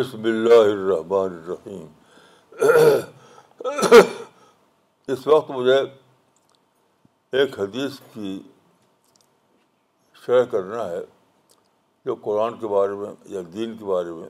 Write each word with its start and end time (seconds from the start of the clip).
بسم 0.00 0.22
اللہ 0.28 0.62
الرحمن 0.74 1.34
الرحیم 1.38 1.86
اس 5.12 5.26
وقت 5.26 5.50
مجھے 5.50 5.76
ایک 7.40 7.58
حدیث 7.60 7.98
کی 8.12 8.38
شرح 10.26 10.44
کرنا 10.54 10.88
ہے 10.90 11.00
جو 12.04 12.14
قرآن 12.28 12.58
کے 12.60 12.66
بارے 12.76 12.94
میں 13.02 13.12
یا 13.34 13.40
دین 13.54 13.76
کے 13.78 13.84
بارے 13.84 14.12
میں 14.20 14.28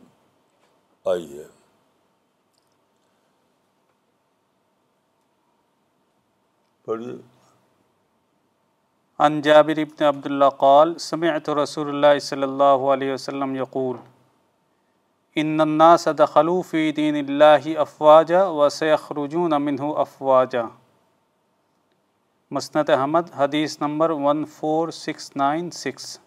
آئی 1.14 1.38
ہے 1.38 1.48
جابر 9.46 9.76
ربتِ 9.78 10.04
عبد 10.08 10.26
الله 10.30 10.54
قال 10.64 10.98
سمعت 11.10 11.48
رسول 11.64 11.88
اللہ 11.94 12.18
صلی 12.30 12.42
اللہ 12.52 12.88
علیہ 12.94 13.12
وسلم 13.12 13.54
يقول 13.56 13.96
ان 15.42 15.60
دخلوا 16.18 16.60
فی 16.68 16.90
دین 16.92 17.16
اللہ 17.16 17.66
افواجہ 17.80 18.38
و 18.52 18.68
سیخرجون 18.76 19.52
امن 19.52 19.76
افواجہ 19.96 20.62
مسنت 22.56 22.90
احمد 22.90 23.30
حدیث 23.38 23.78
number 23.80 24.10
one 24.22 24.44
four 24.56 24.88
six 24.98 25.30
nine 25.36 25.70
six 25.82 26.18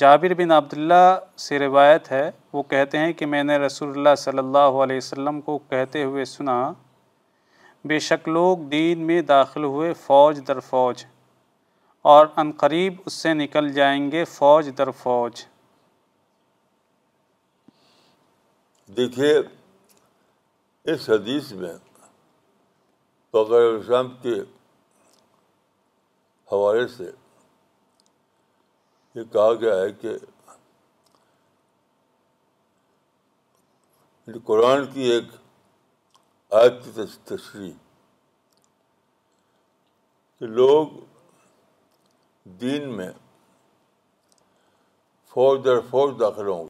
Jabir 0.00 0.34
bin 0.42 0.50
Abdullah 0.52 1.18
سے 1.48 1.58
روایت 1.58 2.10
ہے 2.12 2.30
وہ 2.52 2.62
کہتے 2.70 2.98
ہیں 2.98 3.12
کہ 3.12 3.26
میں 3.26 3.42
نے 3.44 3.56
رسول 3.58 3.88
اللہ 3.96 4.14
صلی 4.18 4.38
اللہ 4.38 4.82
علیہ 4.84 4.96
وسلم 4.96 5.40
کو 5.48 5.58
کہتے 5.70 6.04
ہوئے 6.04 6.24
سنا 6.36 6.60
بے 7.88 7.98
شک 8.12 8.28
لوگ 8.28 8.58
دین 8.76 9.06
میں 9.06 9.20
داخل 9.36 9.64
ہوئے 9.64 9.92
فوج 10.06 10.40
در 10.48 10.60
فوج 10.70 11.04
اور 12.16 12.26
عنقریب 12.40 13.00
اس 13.06 13.12
سے 13.22 13.34
نکل 13.34 13.72
جائیں 13.72 14.10
گے 14.12 14.24
فوج 14.38 14.70
در 14.78 14.90
فوج 15.02 15.44
دیکھیے 18.96 19.34
اس 20.92 21.08
حدیث 21.10 21.50
میں 21.60 21.72
بغیر 23.32 23.60
روشام 23.70 24.08
کے 24.22 24.32
حوالے 26.52 26.86
سے 26.96 27.10
یہ 29.14 29.24
کہا 29.32 29.52
گیا 29.60 29.74
ہے 29.80 29.92
کہ 30.00 30.14
قرآن 34.46 34.86
کی 34.92 35.02
ایک 35.12 35.30
آیت 36.62 36.82
کی 36.84 37.04
تشریح 37.34 37.72
کہ 40.38 40.46
لوگ 40.46 40.98
دین 42.60 42.96
میں 42.96 43.10
فوج 45.34 45.64
در 45.64 45.80
فوج 45.90 46.18
داخل 46.20 46.46
ہوں 46.48 46.69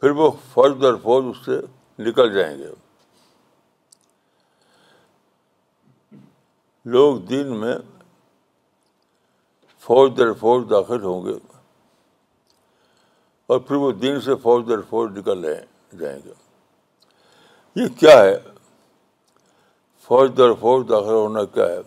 پھر 0.00 0.10
وہ 0.16 0.30
فوج 0.52 0.72
در 0.82 0.96
فوج 1.02 1.24
اس 1.28 1.44
سے 1.44 1.60
نکل 2.08 2.32
جائیں 2.34 2.56
گے 2.58 2.68
لوگ 6.94 7.16
دن 7.30 7.54
میں 7.60 7.76
فوج 9.86 10.10
در 10.18 10.32
فوج 10.40 10.64
داخل 10.70 11.02
ہوں 11.04 11.24
گے 11.24 11.32
اور 13.52 13.58
پھر 13.66 13.76
وہ 13.84 13.90
دن 14.02 14.20
سے 14.20 14.36
فوج 14.42 14.68
در 14.68 14.80
فوج 14.90 15.18
نکل 15.18 15.42
جائیں 15.98 16.18
گے 16.24 16.32
یہ 17.82 17.88
کیا 18.00 18.18
ہے 18.22 18.36
فوج 20.08 20.36
در 20.38 20.52
فوج 20.60 20.88
داخل 20.90 21.12
ہونا 21.14 21.44
کیا 21.54 21.66
ہے 21.68 21.80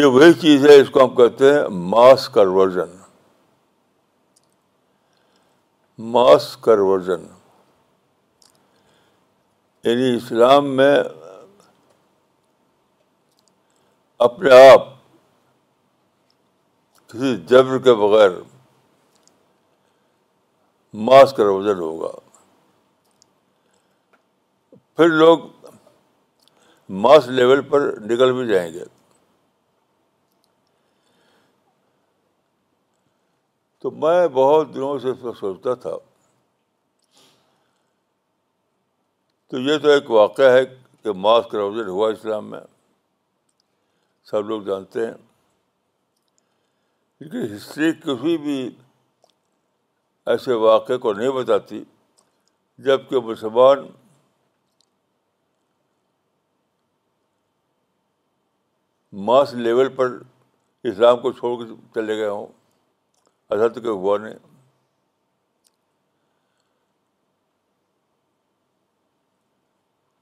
یہ 0.00 0.04
وہی 0.14 0.32
چیز 0.40 0.66
ہے 0.68 0.76
اس 0.80 0.90
کو 0.94 1.04
ہم 1.04 1.14
کہتے 1.16 1.52
ہیں 1.54 1.66
ماس 1.90 2.28
کنورژن 2.34 2.95
ماس 6.04 6.56
کرورژن 6.62 7.22
یعنی 9.84 10.08
اسلام 10.16 10.66
میں 10.76 10.96
اپنے 14.26 14.50
آپ 14.70 14.84
کسی 17.12 17.34
جبر 17.48 17.78
کے 17.84 17.94
بغیر 18.00 18.30
ماس 21.08 21.32
کا 21.36 21.44
وزن 21.48 21.78
ہوگا 21.80 22.10
پھر 24.96 25.08
لوگ 25.16 25.48
ماس 27.04 27.26
لیول 27.38 27.60
پر 27.70 27.92
نکل 28.10 28.32
بھی 28.32 28.46
جائیں 28.52 28.72
گے 28.72 28.84
تو 33.86 33.90
میں 34.02 34.28
بہت 34.34 34.72
دنوں 34.74 34.98
سے 34.98 35.08
اس 35.10 35.18
کو 35.22 35.32
سوچتا 35.40 35.74
تھا 35.82 35.90
تو 39.50 39.58
یہ 39.66 39.78
تو 39.82 39.88
ایک 39.88 40.10
واقعہ 40.10 40.48
ہے 40.52 40.64
کہ 41.02 41.12
ماس 41.26 41.44
کا 41.50 41.62
ہوا 41.88 42.08
اسلام 42.12 42.50
میں 42.50 42.60
سب 44.30 44.48
لوگ 44.48 44.62
جانتے 44.70 45.04
ہیں 45.06 45.12
لیکن 47.20 47.54
ہسٹری 47.54 47.92
کسی 48.04 48.36
بھی 48.46 48.58
ایسے 50.34 50.54
واقعے 50.66 50.96
کو 51.06 51.12
نہیں 51.20 51.30
بتاتی 51.38 51.82
جب 52.88 53.08
کہ 53.10 53.20
مسلمان 53.30 53.86
ماس 59.30 59.54
لیول 59.68 59.88
پر 60.00 60.18
اسلام 60.90 61.20
کو 61.20 61.32
چھوڑ 61.38 61.56
کے 61.64 61.72
چلے 61.94 62.18
گئے 62.20 62.28
ہوں 62.28 62.46
ایسا 63.52 63.66
تو 63.74 63.80
ہوا 63.90 64.16
نہیں 64.18 64.34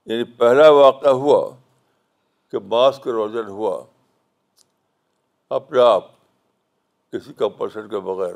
یعنی 0.06 0.24
پہلا 0.40 0.68
واقعہ 0.70 1.10
ہوا 1.22 1.38
کہ 2.50 2.58
ماس 2.72 2.98
کے 3.04 3.12
روزن 3.12 3.46
ہوا 3.50 3.74
اپنے 5.58 5.80
آپ 5.82 6.10
کسی 7.12 7.32
پرسن 7.58 7.88
کے 7.88 7.98
بغیر 8.10 8.34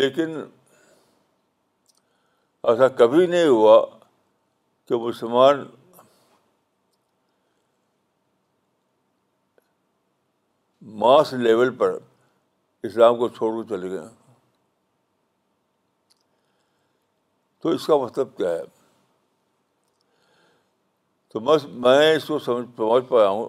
لیکن 0.00 0.36
ایسا 2.70 2.88
کبھی 3.00 3.26
نہیں 3.26 3.46
ہوا 3.46 3.78
کہ 4.88 4.96
مسلمان 5.06 5.64
ماس 11.04 11.32
لیول 11.32 11.74
پر 11.78 11.98
اسلام 12.86 13.16
کو 13.18 13.28
چھوڑ 13.36 13.50
کر 13.60 13.68
چلے 13.76 13.90
گئے 13.90 14.08
تو 17.62 17.68
اس 17.76 17.86
کا 17.86 17.96
مطلب 18.02 18.36
کیا 18.36 18.48
ہے 18.50 18.62
تو 21.32 21.40
بس 21.46 21.64
میں 21.84 22.14
اس 22.16 22.24
کو 22.24 22.38
سمجھ 22.38 22.66
سمجھ 22.78 23.04
پایا 23.08 23.28
ہوں 23.28 23.48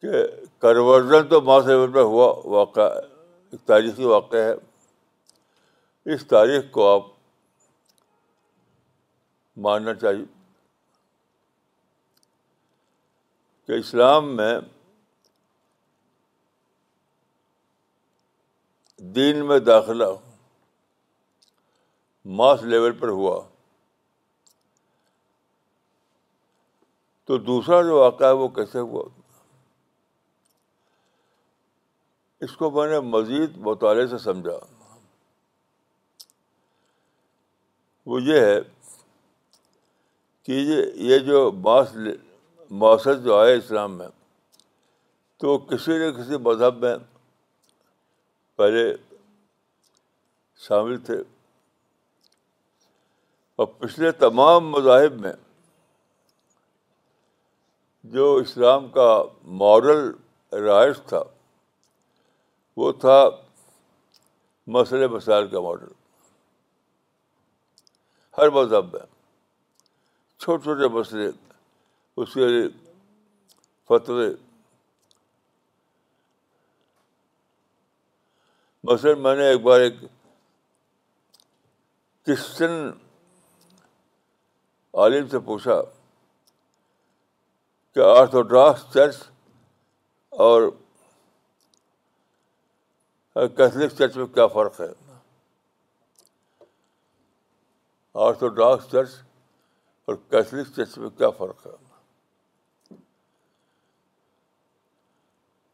کہ 0.00 0.22
کنورژن 0.60 1.28
تو 1.28 1.40
لیول 1.68 1.88
میں 1.90 2.02
ہوا 2.02 2.32
واقعہ 2.56 2.88
ایک 3.00 3.60
تاریخی 3.66 4.04
واقعہ 4.04 4.38
ہے 4.44 6.12
اس 6.14 6.26
تاریخ 6.26 6.70
کو 6.72 6.86
آپ 6.94 7.06
ماننا 9.66 9.94
چاہیے 9.94 10.24
کہ 13.66 13.78
اسلام 13.78 14.36
میں 14.36 14.54
دین 19.16 19.44
میں 19.48 19.58
داخلہ 19.58 20.04
ماس 22.38 22.62
لیول 22.62 22.92
پر 22.98 23.08
ہوا 23.08 23.38
تو 27.26 27.36
دوسرا 27.44 27.80
جو 27.82 27.98
واقعہ 28.00 28.26
ہے 28.26 28.32
وہ 28.40 28.48
کیسے 28.58 28.78
ہوا 28.78 29.04
اس 32.44 32.56
کو 32.56 32.70
میں 32.70 32.86
نے 32.90 33.00
مزید 33.16 33.56
مطالعے 33.66 34.06
سے 34.06 34.18
سمجھا 34.24 34.58
وہ 38.10 38.22
یہ 38.22 38.40
ہے 38.40 38.58
کہ 40.44 40.62
یہ 41.08 41.18
جو 41.26 41.50
ماس 41.64 41.96
معاشرت 42.82 43.24
جو 43.24 43.36
آئے 43.38 43.56
اسلام 43.56 43.96
میں 43.98 44.08
تو 45.40 45.58
کسی 45.70 45.98
نہ 46.06 46.10
کسی 46.18 46.36
مذہب 46.48 46.78
میں 46.84 46.94
پہلے 48.60 48.80
شامل 50.68 50.96
تھے 51.04 51.14
اور 53.58 53.66
پچھلے 53.82 54.10
تمام 54.24 54.68
مذاہب 54.70 55.12
میں 55.20 55.32
جو 58.16 58.26
اسلام 58.42 58.88
کا 58.96 59.06
مارل 59.62 60.02
رائج 60.66 61.00
تھا 61.12 61.22
وہ 62.82 62.90
تھا 63.04 63.16
مسئلے 64.76 65.06
مسائل 65.16 65.48
کا 65.54 65.60
ماڈل 65.68 65.92
ہر 68.38 68.50
مذہب 68.58 68.92
میں 68.92 69.06
چھوٹے 70.42 70.62
چھوٹے 70.64 70.88
مسئلے 70.98 71.30
اس 72.22 72.34
کے 72.34 72.62
فتوے 73.88 74.28
مثلاً 78.88 79.14
میں 79.22 79.34
نے 79.36 79.46
ایک 79.48 79.60
بار 79.62 79.80
ایک 79.80 79.94
کرسچن 82.26 82.70
عالم 85.00 85.26
سے 85.28 85.38
پوچھا 85.48 85.80
کہ 87.94 88.00
آرتھوڈاکس 88.16 88.82
چرچ 88.94 89.16
اور 90.46 90.68
کیتھلک 93.34 93.92
چرچ 93.98 94.16
میں 94.16 94.26
کیا 94.34 94.46
فرق 94.54 94.80
ہے 94.80 94.88
آرتھوڈاکس 98.28 98.90
چرچ 98.92 99.10
اور 100.08 100.14
کیتھلک 100.30 100.74
چرچ 100.76 100.98
میں 100.98 101.10
کیا 101.18 101.30
فرق 101.38 101.66
ہے 101.66 101.70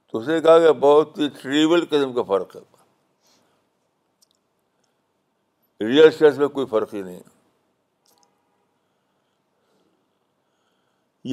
تو 0.06 0.18
اس 0.18 0.28
نے 0.28 0.40
کہا 0.40 0.58
کہ 0.66 0.72
بہت 0.80 1.18
ہی 1.18 1.28
ٹریول 1.42 1.84
قسم 1.90 2.12
کا 2.14 2.22
فرق 2.32 2.56
ہے 2.56 2.60
ریئل 5.80 6.06
اسٹیٹ 6.08 6.36
میں 6.38 6.46
کوئی 6.48 6.66
فرق 6.66 6.94
ہی 6.94 7.00
نہیں 7.02 7.20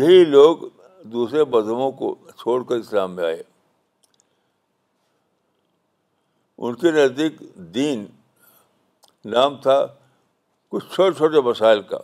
یہی 0.02 0.24
لوگ 0.26 0.68
دوسرے 1.12 1.44
مذہبوں 1.54 1.92
کو 1.98 2.14
چھوڑ 2.40 2.64
کر 2.70 2.76
اسلام 2.76 3.16
میں 3.16 3.24
آئے 3.26 3.42
ان 6.66 6.76
کے 6.82 6.92
نزدیک 6.92 7.40
دین 7.74 8.06
نام 9.34 9.56
تھا 9.62 9.78
کچھ 10.72 10.86
چھوٹے 10.94 11.18
چھوٹے 11.18 11.42
مسائل 11.50 11.82
کا 11.90 11.98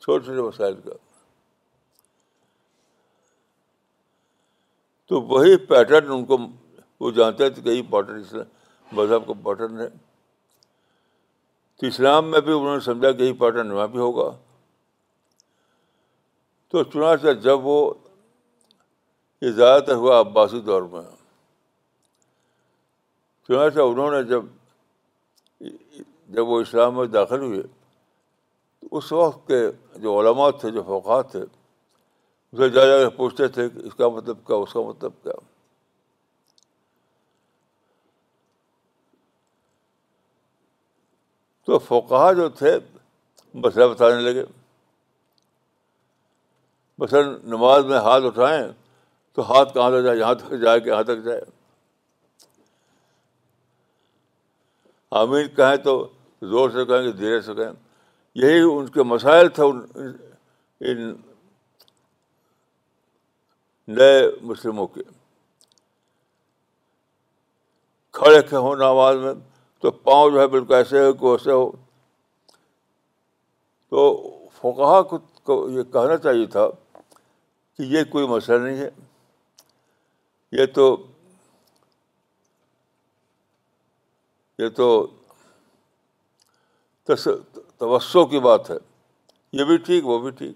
چھوٹے 0.00 0.24
چھوٹے 0.24 0.40
مسائل 0.42 0.74
کا 0.84 0.96
تو 5.08 5.20
وہی 5.34 5.56
پیٹرن 5.68 6.10
ان 6.12 6.24
کو 6.26 6.36
وہ 7.00 7.10
جانتے 7.20 7.48
تھے 7.50 7.62
کہ 7.62 7.78
امپورٹنٹ 7.80 8.26
اسلام 8.26 8.52
مذہب 8.92 9.26
کا 9.26 9.32
پیٹرن 9.44 9.80
ہے 9.80 9.88
تو 11.80 11.86
اسلام 11.86 12.30
میں 12.30 12.40
بھی 12.40 12.52
انہوں 12.52 12.74
نے 12.74 12.80
سمجھا 12.80 13.10
کہ 13.10 13.22
یہی 13.22 13.32
پارٹن 13.38 13.70
وہاں 13.72 13.86
بھی 13.94 13.98
ہوگا 13.98 14.30
تو 16.70 16.82
چنانچہ 16.92 17.32
جب 17.42 17.66
وہ 17.66 17.92
یہ 19.42 19.50
زیادہ 19.50 19.80
تر 19.86 19.94
ہوا 19.94 20.20
عباسی 20.20 20.60
دور 20.68 20.82
میں 20.92 21.02
چنانچہ 23.48 23.80
انہوں 23.80 24.10
نے 24.10 24.22
جب 24.28 24.44
جب 26.36 26.48
وہ 26.48 26.60
اسلام 26.60 26.94
میں 26.96 27.06
داخل 27.06 27.40
ہوئے 27.42 27.62
تو 27.62 28.96
اس 28.96 29.12
وقت 29.12 29.46
کے 29.48 29.58
جو 30.02 30.18
علماء 30.20 30.50
تھے 30.60 30.70
جو 30.70 30.82
فوقات 30.86 31.30
تھے 31.30 31.40
اسے 31.42 32.68
جا 32.70 32.84
جا 32.86 32.96
کے 33.04 33.08
پوچھتے 33.16 33.48
تھے 33.56 33.68
کہ 33.70 33.86
اس 33.86 33.94
کا 33.94 34.08
مطلب 34.16 34.46
کیا 34.46 34.56
اس 34.56 34.72
کا 34.72 34.80
مطلب 34.88 35.12
کیا 35.22 35.32
تو 41.74 41.78
فوکہ 41.86 42.32
جو 42.38 42.48
تھے 42.58 42.72
مسئلہ 43.62 43.84
بتانے 43.92 44.20
لگے 44.22 44.42
مثلاً 46.98 47.30
نماز 47.54 47.84
میں 47.84 47.98
ہاتھ 48.00 48.24
اٹھائیں 48.26 48.66
تو 49.34 49.42
ہاتھ 49.50 49.72
کہاں 49.74 49.88
تک 49.90 50.04
جائے 50.04 50.16
یہاں 50.18 51.02
تک 51.14 51.24
جائے 51.24 51.40
آمین 55.22 55.48
کہیں 55.56 55.76
تو 55.86 55.96
زور 56.52 56.70
سے 56.74 56.84
کہیں 56.90 57.10
کہ 57.10 57.12
دھیرے 57.22 57.40
سے 57.48 57.54
کہیں 57.60 57.72
یہی 58.42 58.60
ان 58.72 58.86
کے 58.98 59.02
مسائل 59.14 59.48
تھے 59.58 59.62
ان 60.90 61.10
نئے 63.98 64.22
مسلموں 64.52 64.86
کے 64.94 65.02
کھڑے 68.20 68.42
کے 68.50 68.56
ہوں 68.66 68.76
نماز 68.84 69.16
میں 69.24 69.32
تو 69.84 69.90
پاؤں 70.04 70.30
جو 70.30 70.40
ہے 70.40 70.46
بالکل 70.48 70.74
ایسے 70.74 70.98
ہو 71.04 71.12
کہ 71.12 71.26
ویسے 71.26 71.50
ہو 71.52 71.64
تو 73.90 74.04
فقہ 74.60 75.00
کو 75.46 75.56
یہ 75.70 75.82
کہنا 75.92 76.16
چاہیے 76.26 76.44
تھا 76.54 76.66
کہ 77.76 77.82
یہ 77.94 78.04
کوئی 78.12 78.26
مسئلہ 78.28 78.58
نہیں 78.62 78.76
ہے 78.78 78.88
یہ 80.60 80.66
تو 80.74 80.86
یہ 84.58 84.68
تو 84.78 84.86
توسو 87.86 88.24
کی 88.30 88.40
بات 88.48 88.70
ہے 88.70 88.76
یہ 89.58 89.64
بھی 89.72 89.76
ٹھیک 89.88 90.06
وہ 90.06 90.18
بھی 90.22 90.30
ٹھیک 90.38 90.54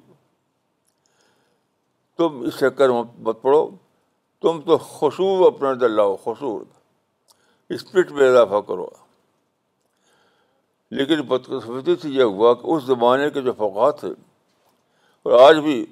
تم 2.19 2.39
اس 2.49 2.59
چکر 2.61 2.89
مت 3.29 3.43
پڑھو 3.43 3.69
تم 4.43 4.61
تو 4.67 4.79
خصور 4.87 5.47
اپنا 5.53 5.73
دلاؤ 5.81 5.95
لاؤ 5.97 6.17
خصور 6.25 6.65
اسپرٹ 7.77 8.13
میں 8.19 8.29
اضافہ 8.29 8.61
کرو 8.69 8.87
لیکن 10.97 11.21
بدقسمتی 11.29 11.95
سے 12.03 12.09
یہ 12.11 12.23
ہوا 12.35 12.53
کہ 12.61 12.67
اس 12.73 12.85
زمانے 12.85 13.29
کے 13.31 13.41
جو 13.43 13.53
فوقات 13.57 14.01
تھے 14.01 14.09
اور 15.23 15.39
آج 15.49 15.59
بھی 15.65 15.85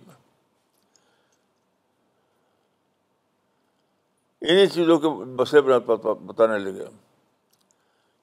انہیں 4.49 4.67
چیزوں 4.75 4.99
کے 5.01 5.09
مسئلے 5.41 5.61
بنا 5.69 5.79
بتانے 6.31 6.59
لگے 6.59 6.85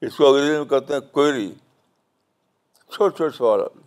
اس 0.06 0.16
کو 0.18 0.28
انگریزی 0.28 0.58
میں 0.58 0.66
کہتے 0.70 0.94
ہیں 0.94 1.00
کوئری 1.14 1.52
چھوٹے 2.92 3.18
چھوٹے 3.18 3.38
سوالات 3.38 3.81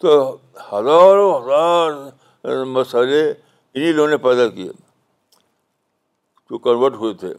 تو 0.00 0.10
ہزاروں 0.72 1.28
ہزار 1.40 2.64
مسئلے 2.76 3.22
انہیں 3.74 3.92
لوگوں 3.92 4.08
نے 4.10 4.16
پیدا 4.24 4.48
کیے 4.54 4.70
جو 6.50 6.58
کنورٹ 6.58 6.94
ہوئے 7.00 7.14
تھے 7.22 7.32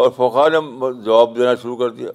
اور 0.00 0.10
فوقا 0.16 0.48
نے 0.48 0.58
جواب 1.04 1.36
دینا 1.36 1.54
شروع 1.62 1.76
کر 1.76 1.90
دیا 1.98 2.10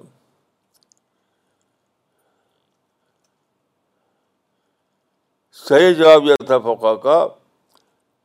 صحیح 5.68 5.94
جواب 6.00 6.24
یہ 6.28 6.46
تھا 6.48 6.58
فوقا 6.66 6.94
کا 7.04 7.26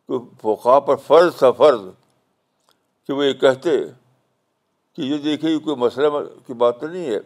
کہ 0.09 0.19
فوقا 0.41 0.79
پر 0.89 0.97
فرض 1.07 1.37
تھا 1.39 1.51
فرض 1.63 1.81
کہ 3.07 3.13
وہ 3.13 3.25
یہ 3.25 3.33
کہتے 3.45 3.71
کہ 4.95 5.03
یہ 5.03 5.19
دیکھیے 5.25 5.51
یہ 5.53 5.59
کوئی 5.65 5.77
مسئلہ 5.85 6.07
کی 6.47 6.55
بات 6.65 6.81
تو 6.81 6.87
نہیں 6.87 7.07
ہے 7.11 7.19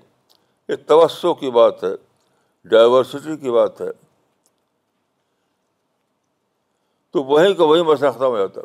یہ 0.68 0.76
توسع 0.86 1.32
کی 1.40 1.50
بات 1.50 1.84
ہے 1.84 1.94
ڈائیورسٹی 2.70 3.36
کی 3.40 3.50
بات 3.50 3.80
ہے 3.80 3.88
تو 7.14 7.22
وہیں 7.24 7.52
وہیں 7.58 7.82
مسئلہ 7.90 8.10
ختم 8.10 8.24
ہو 8.24 8.36
جاتا 8.38 8.60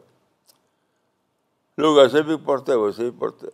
لوگ 1.82 1.98
ایسے 2.00 2.22
بھی 2.30 2.36
پڑھتے 2.46 2.76
ویسے 2.76 3.10
بھی 3.10 3.20
پڑھتے 3.20 3.48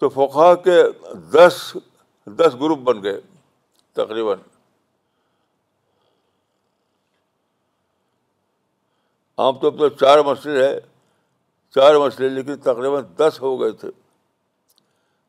تو 0.00 0.08
فوکھا 0.18 0.54
کے 0.66 0.76
دس 1.32 1.56
دس 2.40 2.54
گروپ 2.60 2.78
بن 2.90 3.02
گئے 3.02 3.20
تقریباً 4.00 4.38
عام 9.44 9.58
طور 9.62 9.72
پر 9.78 9.88
چار 10.00 10.18
مسئلے 10.28 10.66
ہے 10.68 10.78
چار 11.74 11.94
مسئلے 12.04 12.28
لیکن 12.34 12.58
تقریباً 12.68 13.04
دس 13.18 13.40
ہو 13.42 13.50
گئے 13.60 13.70
تھے 13.82 13.88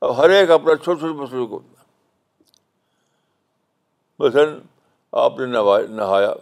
اب 0.05 0.17
ہر 0.17 0.29
ایک 0.35 0.51
اپنا 0.59 0.75
چھوٹے 0.83 0.99
چھوٹے 0.99 1.21
مسئلے 1.21 1.45
کو 1.55 1.59
مثلاً 4.19 4.55
آپ 5.25 5.39
نے 5.39 5.45
نہایا 5.95 6.33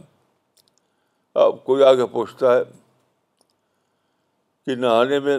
اب 1.44 1.56
کوئی 1.66 1.82
آگے 1.84 2.06
پوچھتا 2.12 2.52
ہے 2.56 2.60
کہ 4.66 4.76
نہانے 4.82 5.18
میں 5.24 5.34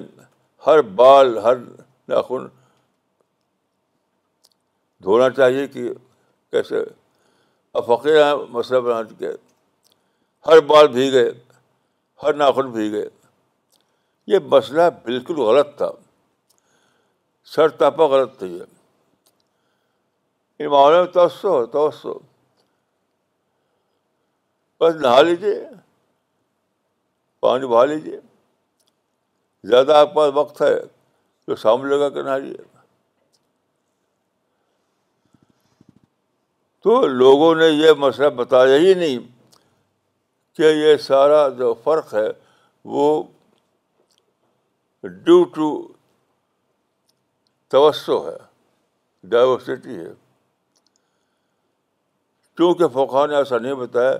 ہر 0.66 0.80
بال 0.98 1.28
ہر 1.42 1.56
ناخن 2.08 2.42
دھونا 5.04 5.28
چاہیے 5.36 5.64
کہ 5.68 5.82
کیسے 6.50 6.78
افقر 7.80 8.10
مسئلہ 8.50 8.80
بنا 8.80 9.02
چکے 9.08 9.28
ہر 10.46 10.60
بال 10.72 10.86
بھی 10.92 11.10
گئے 11.12 11.30
ہر 12.22 12.32
ناخن 12.42 12.66
بھی 12.70 12.90
گئے 12.92 13.08
یہ 14.32 14.38
مسئلہ 14.52 14.88
بالکل 15.04 15.36
غلط 15.48 15.68
تھا 15.76 15.90
سر 17.54 17.68
تاپا 17.80 18.04
غلط 18.16 18.30
تھا 18.38 18.46
یہ 18.46 18.66
معاملے 20.68 20.98
میں 20.98 21.10
توسو 21.12 21.64
توسو 21.76 22.14
بس 24.80 24.92
نہا 25.02 25.20
لیجیے 25.22 25.56
پانی 27.46 27.66
بہا 27.70 27.84
لیجیے 27.86 28.18
زیادہ 29.70 29.94
آپ 29.96 30.14
پاس 30.14 30.30
وقت 30.34 30.60
ہے 30.62 30.74
تو 31.46 31.56
سامنے 31.56 31.90
لگا 31.96 32.08
نہ 32.16 32.22
نہاریے 32.28 32.56
تو 36.84 36.96
لوگوں 37.20 37.54
نے 37.54 37.66
یہ 37.68 37.92
مسئلہ 38.04 38.28
بتایا 38.40 38.76
ہی 38.86 38.94
نہیں 39.02 39.18
کہ 40.56 40.72
یہ 40.74 40.96
سارا 41.04 41.48
جو 41.58 41.72
فرق 41.84 42.14
ہے 42.14 42.26
وہ 42.94 43.06
ڈیو 45.28 45.44
ٹو 45.54 45.68
توسو 47.74 48.18
ہے 48.28 48.36
ڈائیورسٹی 49.34 49.98
ہے 49.98 50.12
کیونکہ 52.56 52.88
فوقان 52.98 53.30
نے 53.30 53.36
ایسا 53.36 53.58
نہیں 53.68 53.84
بتایا 53.86 54.16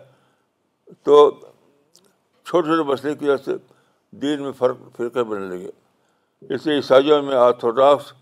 تو 1.09 1.17
چھوٹے 2.49 2.67
چھوٹے 2.69 2.83
مسئلے 2.93 3.15
کی 3.19 3.29
وجہ 3.29 3.45
سے 3.45 3.55
دین 4.23 4.43
میں 4.43 4.51
فرق 4.59 4.79
فرقے 4.97 5.23
بننے 5.31 5.47
لگے 5.57 6.55
اس 6.55 6.67
لیے 6.67 6.75
عیسائیوں 6.77 7.23
میں 7.23 7.37
آرتھوڈاکس 7.37 8.13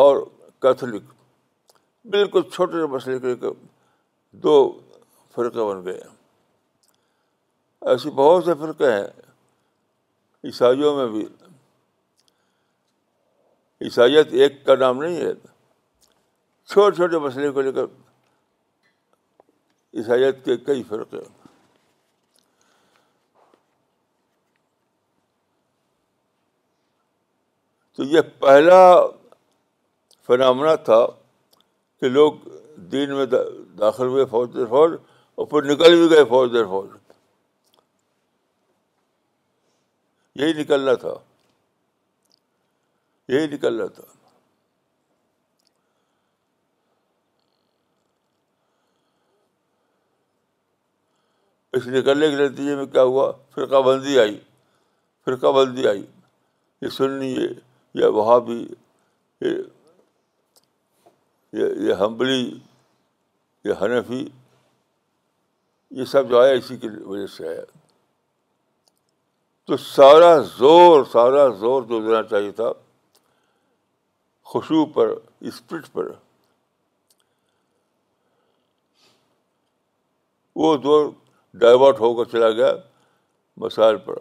اور 0.00 0.16
کیتھولک 0.62 1.04
بالکل 2.14 2.42
چھوٹے 2.52 2.72
چھوٹے 2.78 2.92
مسئلے 2.94 3.18
کے 3.36 3.50
دو 4.44 4.56
فرقے 5.34 5.64
بن 5.68 5.84
گئے 5.84 5.94
ہیں 5.94 6.14
ایسے 7.90 8.10
بہت 8.20 8.44
سے 8.44 8.54
فرقے 8.60 8.90
ہیں 8.92 9.04
عیسائیوں 10.48 10.94
میں 10.96 11.06
بھی 11.14 11.26
عیسائیت 13.86 14.32
ایک 14.42 14.64
کا 14.66 14.74
نام 14.84 15.02
نہیں 15.02 15.16
ہے 15.24 15.32
چھوٹے 16.72 16.96
چھوٹے 16.96 17.18
مسئلے 17.28 17.50
کو 17.56 17.60
لے 17.68 17.72
کر 17.72 17.84
عیسائیت 20.00 20.44
کے 20.44 20.56
کئی 20.70 20.82
فرقے 20.88 21.16
ہیں 21.16 21.36
تو 27.98 28.04
یہ 28.10 28.20
پہلا 28.38 28.76
فنامنا 30.26 30.74
تھا 30.88 30.98
کہ 32.00 32.08
لوگ 32.08 32.32
دین 32.92 33.14
میں 33.16 33.24
داخل 33.78 34.06
ہوئے 34.12 34.24
فوج 34.34 34.52
در 34.54 34.66
فوج 34.74 34.92
اور 35.34 35.46
پھر 35.46 35.62
نکل 35.70 35.96
بھی 36.00 36.08
گئے 36.10 36.24
فوج 36.32 36.52
در 36.54 36.64
فوج 36.74 36.88
یہی 40.40 40.52
نکلنا 40.60 40.94
تھا 41.06 41.14
یہی 43.34 43.46
نکلنا 43.54 43.86
تھا 43.96 44.04
اس 51.76 51.86
نکلنے 52.00 52.30
کے 52.30 52.44
نتیجے 52.46 52.74
میں 52.76 52.86
کیا 52.92 53.02
ہوا 53.14 53.30
فرقہ 53.54 53.82
بندی 53.86 54.18
آئی 54.18 54.38
فرقہ 55.24 55.52
بندی 55.64 55.86
آئی 55.88 56.04
یہ 56.82 56.88
سننی 57.00 57.36
ہے 57.38 57.48
یا 58.00 58.08
وہاں 58.16 58.38
بھی 58.48 58.56
یہ 61.60 61.92
ہمبلی 62.04 62.40
یہ 63.68 63.82
حنفی 63.82 64.24
یہ 66.00 66.04
سب 66.12 66.28
جو 66.30 66.40
آیا 66.40 66.52
اسی 66.58 66.76
کی 66.82 66.88
وجہ 67.06 67.26
سے 67.36 67.48
آیا 67.48 67.62
تو 69.66 69.76
سارا 69.86 70.36
زور 70.58 71.04
سارا 71.12 71.48
زور 71.64 71.82
جو 71.88 72.00
دینا 72.06 72.22
چاہیے 72.34 72.50
تھا 72.60 72.70
خوشبو 74.50 74.84
پر 74.98 75.12
اسپرٹ 75.50 75.92
پر 75.92 76.12
وہ 80.60 80.76
زور 80.84 81.10
ڈائیورٹ 81.64 82.00
ہو 82.00 82.14
کر 82.16 82.30
چلا 82.32 82.50
گیا 82.60 82.72
مسائل 83.64 83.96
پر 84.06 84.16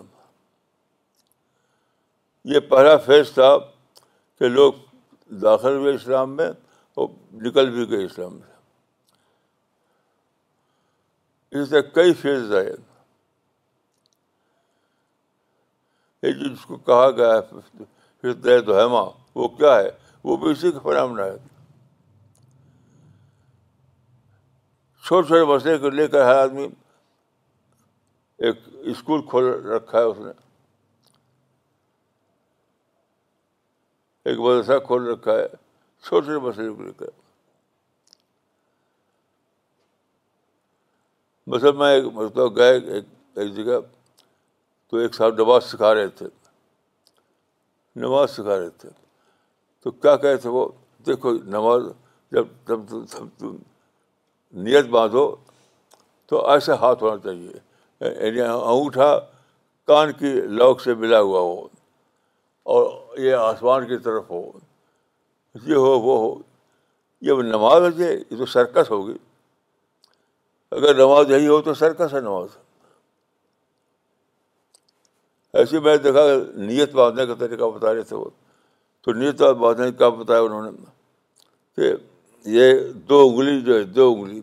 یہ 2.53 2.59
پہلا 2.69 2.95
فیز 3.05 3.31
تھا 3.33 3.49
کہ 4.39 4.47
لوگ 4.49 4.73
داخل 5.41 5.75
ہوئے 5.77 5.93
اسلام 5.95 6.35
میں 6.35 6.49
اور 6.99 7.07
نکل 7.47 7.69
بھی 7.75 7.89
گئے 7.89 8.03
اسلام 8.05 8.37
سے 8.39 8.55
اس 11.61 11.69
طرح 11.69 11.81
کئی 11.97 12.13
فیز 12.21 12.53
آئے 12.61 12.69
یہ 16.25 16.31
جس 16.45 16.65
کو 16.65 16.77
کہا 16.91 17.09
گیا 17.19 17.33
ہے 18.23 18.59
تو 18.69 18.79
ہیما 18.79 19.03
وہ 19.41 19.47
کیا 19.57 19.75
ہے 19.75 19.89
وہ 20.29 20.37
بھی 20.43 20.51
اسی 20.51 20.71
کا 20.71 20.79
فراہم 20.87 21.19
نہ 21.19 21.27
چھوٹے 25.05 25.27
چھوٹے 25.27 25.43
مسئلے 25.53 25.77
کو 25.83 25.89
لے 25.99 26.07
کر 26.15 26.25
ہر 26.25 26.41
آدمی 26.45 26.67
ایک 28.47 28.67
اسکول 28.93 29.25
کھول 29.29 29.45
رکھا 29.71 29.97
ہے 29.99 30.03
اس 30.03 30.17
نے 30.25 30.31
ایک 34.27 34.39
مدرسہ 34.45 34.77
کھول 34.85 35.05
رکھا 35.07 35.31
ہے 35.37 35.47
چھوٹے 35.47 36.25
چھوٹے 36.25 36.45
مسئلے 36.47 36.69
کو 36.73 36.83
لے 36.83 36.91
کر 36.97 37.05
مثلا 41.53 41.71
میں 41.81 41.93
ایک 41.95 42.55
گئے 42.55 42.73
ایک 42.73 43.05
ایک 43.39 43.53
جگہ 43.55 43.79
تو 44.89 44.97
ایک 44.97 45.15
صاحب 45.15 45.35
نماز 45.41 45.63
سکھا 45.71 45.93
رہے 45.93 46.07
تھے 46.21 46.25
نماز 48.05 48.29
سکھا 48.31 48.57
رہے 48.59 48.69
تھے 48.81 48.89
تو 49.83 49.91
کیا 50.05 50.15
کہے 50.25 50.37
تھے 50.45 50.49
وہ 50.57 50.67
دیکھو 51.07 51.33
نماز 51.57 51.83
جب 52.31 52.47
تم 52.65 53.55
نیت 54.65 54.85
باندھو 54.97 55.25
تو 56.29 56.47
ایسے 56.49 56.73
ہاتھ 56.81 57.03
ہونا 57.03 57.17
چاہیے 57.23 58.05
یعنی 58.15 58.41
انگوٹھا 58.51 59.09
کان 59.87 60.11
کی 60.19 60.33
لوک 60.61 60.81
سے 60.81 60.93
ملا 61.03 61.19
ہوا 61.29 61.39
ہو 61.49 61.67
اور 62.75 63.17
یہ 63.23 63.33
آسمان 63.35 63.85
کی 63.87 63.97
طرف 64.03 64.23
ہو 64.29 64.41
یہ 65.65 65.75
ہو 65.83 65.91
وہ 66.05 66.17
ہو 66.19 66.33
یہ 67.27 67.41
نماز 67.51 67.83
ہے 67.99 68.09
یہ 68.13 68.37
تو 68.37 68.45
سرکس 68.53 68.89
ہوگی 68.91 69.13
اگر 70.77 70.93
نماز 70.95 71.31
یہی 71.31 71.47
ہو 71.47 71.61
تو 71.67 71.73
سرکس 71.81 72.13
ہے 72.13 72.19
نماز 72.21 72.57
ایسے 75.61 75.79
میں 75.85 75.95
دیکھا 76.07 76.25
نیت 76.67 76.91
باندھنے 76.95 77.25
کا 77.25 77.35
طریقہ 77.45 77.69
بتا 77.77 77.93
رہے 77.93 78.01
تھے 78.09 78.15
وہ 78.15 78.25
تو 79.03 79.13
نیت 79.21 79.41
باندھنے 79.61 79.91
کا 80.01 80.09
بتایا 80.23 80.41
انہوں 80.49 80.71
نے 80.71 80.77
کہ 81.77 81.93
یہ 82.57 82.73
دو 83.09 83.21
انگلی 83.27 83.59
جو 83.69 83.77
ہے 83.77 83.83
دو 83.99 84.11
انگلی 84.13 84.41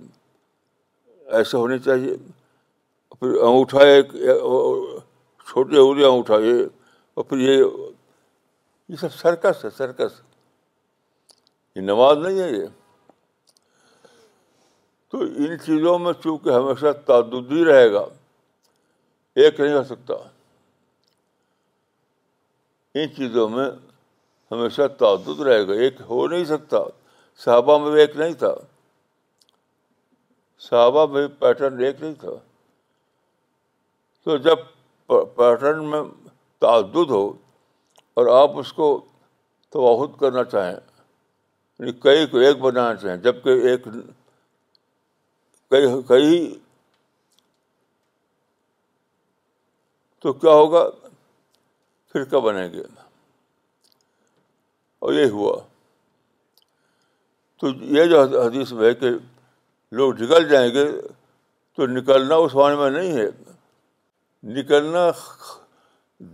ایسے 1.37 1.57
ہونی 1.57 1.78
چاہیے 1.88 2.16
پھر 3.19 3.37
انگوٹھا 3.49 3.85
ایک 3.95 4.12
چھوٹی 4.12 5.76
انگلی 5.78 6.02
یہ 6.02 6.71
اور 7.16 7.25
پھر 7.25 7.38
یہ 7.38 7.62
یہ 8.88 8.97
سب 9.00 9.14
سرکس 9.14 9.64
ہے 9.64 9.71
سرکس 9.76 10.21
یہ 11.76 11.83
نماز 11.83 12.19
نہیں 12.26 12.38
ہے 12.41 12.49
یہ 12.50 12.67
تو 15.11 15.21
ان 15.23 15.57
چیزوں 15.64 15.99
میں 15.99 16.12
چونکہ 16.23 16.50
ہمیشہ 16.55 16.93
تعدد 17.07 17.53
ہی 17.53 17.64
رہے 17.64 17.91
گا 17.93 18.05
ایک 19.43 19.61
نہیں 19.61 19.73
ہو 19.75 19.83
سکتا 19.85 20.14
ان 23.00 23.14
چیزوں 23.17 23.49
میں 23.49 23.69
ہمیشہ 24.50 24.87
تعدد 24.99 25.41
رہے 25.49 25.67
گا 25.69 25.75
ایک 25.85 26.00
ہو 26.09 26.26
نہیں 26.26 26.45
سکتا 26.45 26.79
صحابہ 27.45 27.79
میں 27.85 27.91
بھی 27.93 28.00
ایک 28.00 28.17
نہیں 28.17 28.35
تھا 28.38 28.53
صحابہ 30.69 31.07
میں 31.12 31.26
پیٹرن 31.38 31.81
ایک 31.85 32.03
نہیں 32.03 32.14
تھا 32.21 32.33
تو 34.25 34.37
جب 34.49 34.59
پیٹرن 35.37 35.85
میں 35.91 36.03
تعدد 36.61 37.11
ہو 37.11 37.25
اور 38.18 38.26
آپ 38.40 38.50
اس 38.59 38.73
کو 38.73 38.87
توحد 39.73 40.18
کرنا 40.21 40.42
چاہیں 40.50 40.73
یعنی 40.73 41.92
کئی 42.04 42.26
کو 42.33 42.38
ایک 42.38 42.59
بنانا 42.61 42.94
چاہیں 43.00 43.16
جبکہ 43.23 43.68
ایک 43.68 43.85
کئی 45.71 45.88
کئی 46.09 46.52
تو 50.23 50.33
کیا 50.33 50.50
ہوگا 50.52 50.88
پھر 52.12 52.25
کیا 52.35 52.66
گے 52.75 52.83
اور 55.06 55.12
یہ 55.12 55.30
ہوا 55.30 55.56
تو 57.61 57.68
یہ 57.97 58.04
جو 58.12 58.21
حدیث 58.42 58.73
ہے 58.83 58.94
کہ 59.00 59.11
لوگ 59.99 60.12
نکل 60.23 60.49
جائیں 60.49 60.68
گے 60.75 60.85
تو 61.76 61.87
نکلنا 61.87 62.35
اس 62.44 62.54
معنی 62.54 62.76
میں 62.76 62.90
نہیں 62.90 63.12
ہے 63.16 63.26
نکلنا 64.61 65.11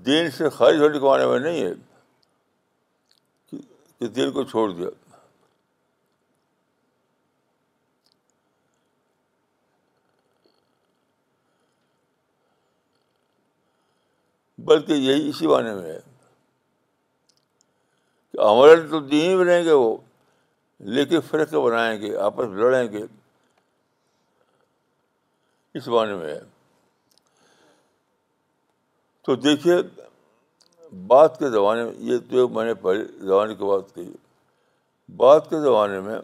دین 0.06 0.30
سے 0.36 0.48
خارج 0.48 0.80
ہونے 0.80 0.98
کے 0.98 1.04
معنی 1.04 1.26
میں 1.26 1.38
نہیں 1.38 1.64
ہے 1.64 1.72
کہ 3.98 4.08
دین 4.16 4.30
کو 4.32 4.44
چھوڑ 4.50 4.70
دیا 4.72 4.88
بلکہ 14.70 14.92
یہی 14.92 15.28
اسی 15.28 15.46
معنی 15.46 15.74
میں 15.74 15.92
ہے 15.92 15.98
کہ 18.32 18.40
ہمارے 18.40 18.74
تو 18.90 19.00
دین 19.06 19.38
ہی 19.38 19.44
رہیں 19.44 19.64
گے 19.64 19.72
وہ 19.72 19.96
لیکن 20.98 21.20
فرق 21.30 21.54
بنائیں 21.54 22.00
گے 22.02 22.16
آپس 22.26 22.48
میں 22.48 22.58
لڑیں 22.62 22.92
گے 22.92 23.02
اس 25.78 25.88
معنی 25.88 26.14
میں 26.16 26.34
ہے 26.34 26.38
تو 29.26 29.34
دیکھیے 29.44 29.74
بعد 31.08 31.38
کے 31.38 31.48
زمانے 31.50 31.84
میں 31.84 31.92
یہ 32.10 32.18
جو 32.30 32.48
میں 32.56 32.64
نے 32.64 32.74
پہلے 32.84 33.04
زمانے 33.26 33.54
کی 33.54 33.64
بات 33.64 33.94
کہی 33.94 34.10
بعد 35.16 35.48
کے 35.50 35.60
زمانے 35.62 36.00
میں 36.00 36.18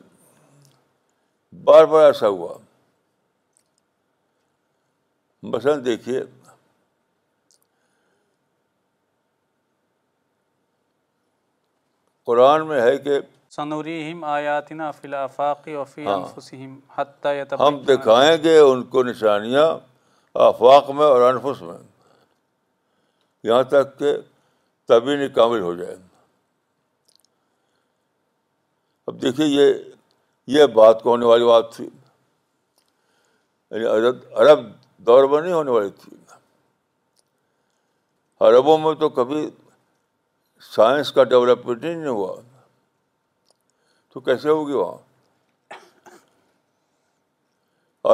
بار 1.65 1.85
بار 1.93 2.05
ایسا 2.07 2.29
ہوا 2.29 2.57
مثلاً 5.55 5.85
دیکھیے 5.85 6.23
قرآن 12.27 12.67
میں 12.67 12.81
ہے 12.83 12.97
کہ 12.99 13.19
ہاں۔ 13.59 14.55
ہم 17.67 17.79
دکھائیں 17.89 18.37
گے 18.45 18.59
ان 18.59 18.83
کو 18.95 19.03
نشانیاں 19.03 19.69
آفاق 20.47 20.91
میں 20.99 21.05
اور 21.07 21.21
انفس 21.33 21.61
میں 21.63 21.79
یہاں 23.47 23.63
تک 23.73 23.91
کہ 23.99 24.11
تبھی 24.89 25.29
کامل 25.35 25.61
ہو 25.61 25.73
جائے 25.81 25.97
اب 29.11 29.15
دیکھیے 29.23 29.47
یہ 29.47 29.67
یہ 30.57 30.63
بات 30.79 30.97
کو 31.03 31.07
ہونے 31.11 31.27
والی 31.27 31.45
بات 31.47 31.67
تھی 31.75 31.85
یعنی 31.85 33.85
عرب 34.41 34.61
دور 35.07 35.25
میں 35.35 35.41
نہیں 35.43 35.53
ہونے 35.59 35.71
والی 35.77 35.91
تھی 36.03 36.13
عربوں 38.49 38.77
میں 38.79 38.95
تو 39.05 39.09
کبھی 39.21 39.41
سائنس 40.75 41.09
کا 41.19 41.23
ڈیولپمنٹ 41.35 41.81
ہی 41.85 41.93
نہیں 41.95 42.09
ہوا 42.19 42.33
تو 44.13 44.17
کیسے 44.29 44.49
ہوگی 44.49 44.73
وہاں 44.83 45.01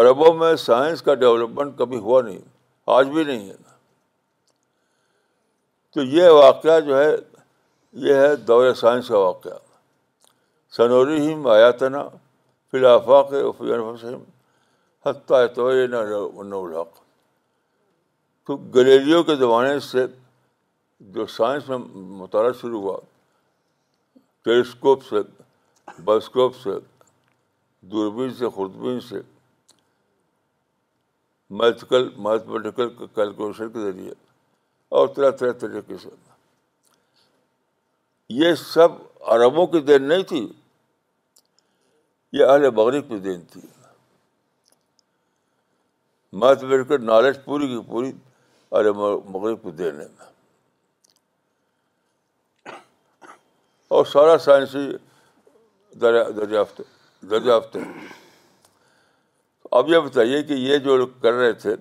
عربوں 0.00 0.32
میں 0.42 0.52
سائنس 0.68 0.98
کا 1.08 1.12
ڈیولپمنٹ 1.26 1.70
کبھی 1.78 1.98
ہوا 2.08 2.20
نہیں 2.28 2.40
آج 2.98 3.06
بھی 3.16 3.24
نہیں 3.30 3.44
ہے 3.50 3.58
تو 5.94 6.02
یہ 6.16 6.28
واقعہ 6.30 6.78
جو 6.80 6.98
ہے 6.98 7.10
یہ 8.06 8.14
ہے 8.14 8.34
دور 8.50 8.72
سائنس 8.74 9.08
کا 9.08 9.18
واقعہ 9.18 9.58
سنوری 10.76 11.20
ہم 11.32 11.46
آیاتنا 11.54 12.06
فلافا 12.70 13.20
کے 13.30 13.40
حتیٰ 15.06 15.40
نو 16.44 16.64
تو 18.46 18.56
گلیریوں 18.74 19.22
کے 19.24 19.34
زمانے 19.36 19.78
سے 19.90 20.04
جو 21.14 21.26
سائنس 21.34 21.68
میں 21.68 21.78
مطالعہ 22.22 22.52
شروع 22.60 22.80
ہوا 22.80 22.96
ٹیلیسکوپ 24.44 25.04
سے 25.08 25.22
بائیسکوپ 26.04 26.56
سے 26.62 26.78
دوربین 27.92 28.34
سے 28.38 28.48
خوردبین 28.54 29.00
سے 29.08 29.20
میتھکل 31.60 32.08
میتھمیٹیکل 32.26 32.88
کیلکولیشن 33.14 33.70
کے 33.72 33.80
ذریعے 33.90 34.12
اور 34.98 35.06
طرح 35.16 35.30
طرح 35.40 35.52
طریقے 35.60 35.96
سے 36.02 36.08
یہ 38.38 38.54
سب 38.62 38.96
عربوں 39.34 39.66
کی 39.74 39.80
دین 39.90 40.08
نہیں 40.08 40.22
تھی 40.32 40.40
یہ 42.38 42.44
اہل 42.44 42.70
مغرب 42.78 43.08
کی 43.08 43.18
دین 43.26 43.40
تھی 43.52 43.60
متوقع 46.42 46.96
نالج 47.10 47.38
پوری 47.44 47.66
کی 47.68 47.78
پوری 47.92 48.10
اہل 48.72 48.90
مغرب 48.90 49.62
کی 49.62 49.70
دین 49.82 50.00
ہے 50.00 50.28
اور 53.96 54.04
سارا 54.12 54.36
سائنسی 54.48 54.84
دریافت 56.00 56.80
دریافت 57.30 57.76
اب 59.80 59.88
یہ 59.92 59.98
بتائیے 60.10 60.42
کہ 60.52 60.60
یہ 60.66 60.78
جو 60.88 60.96
لوگ 60.96 61.16
کر 61.22 61.32
رہے 61.40 61.52
تھے 61.64 61.74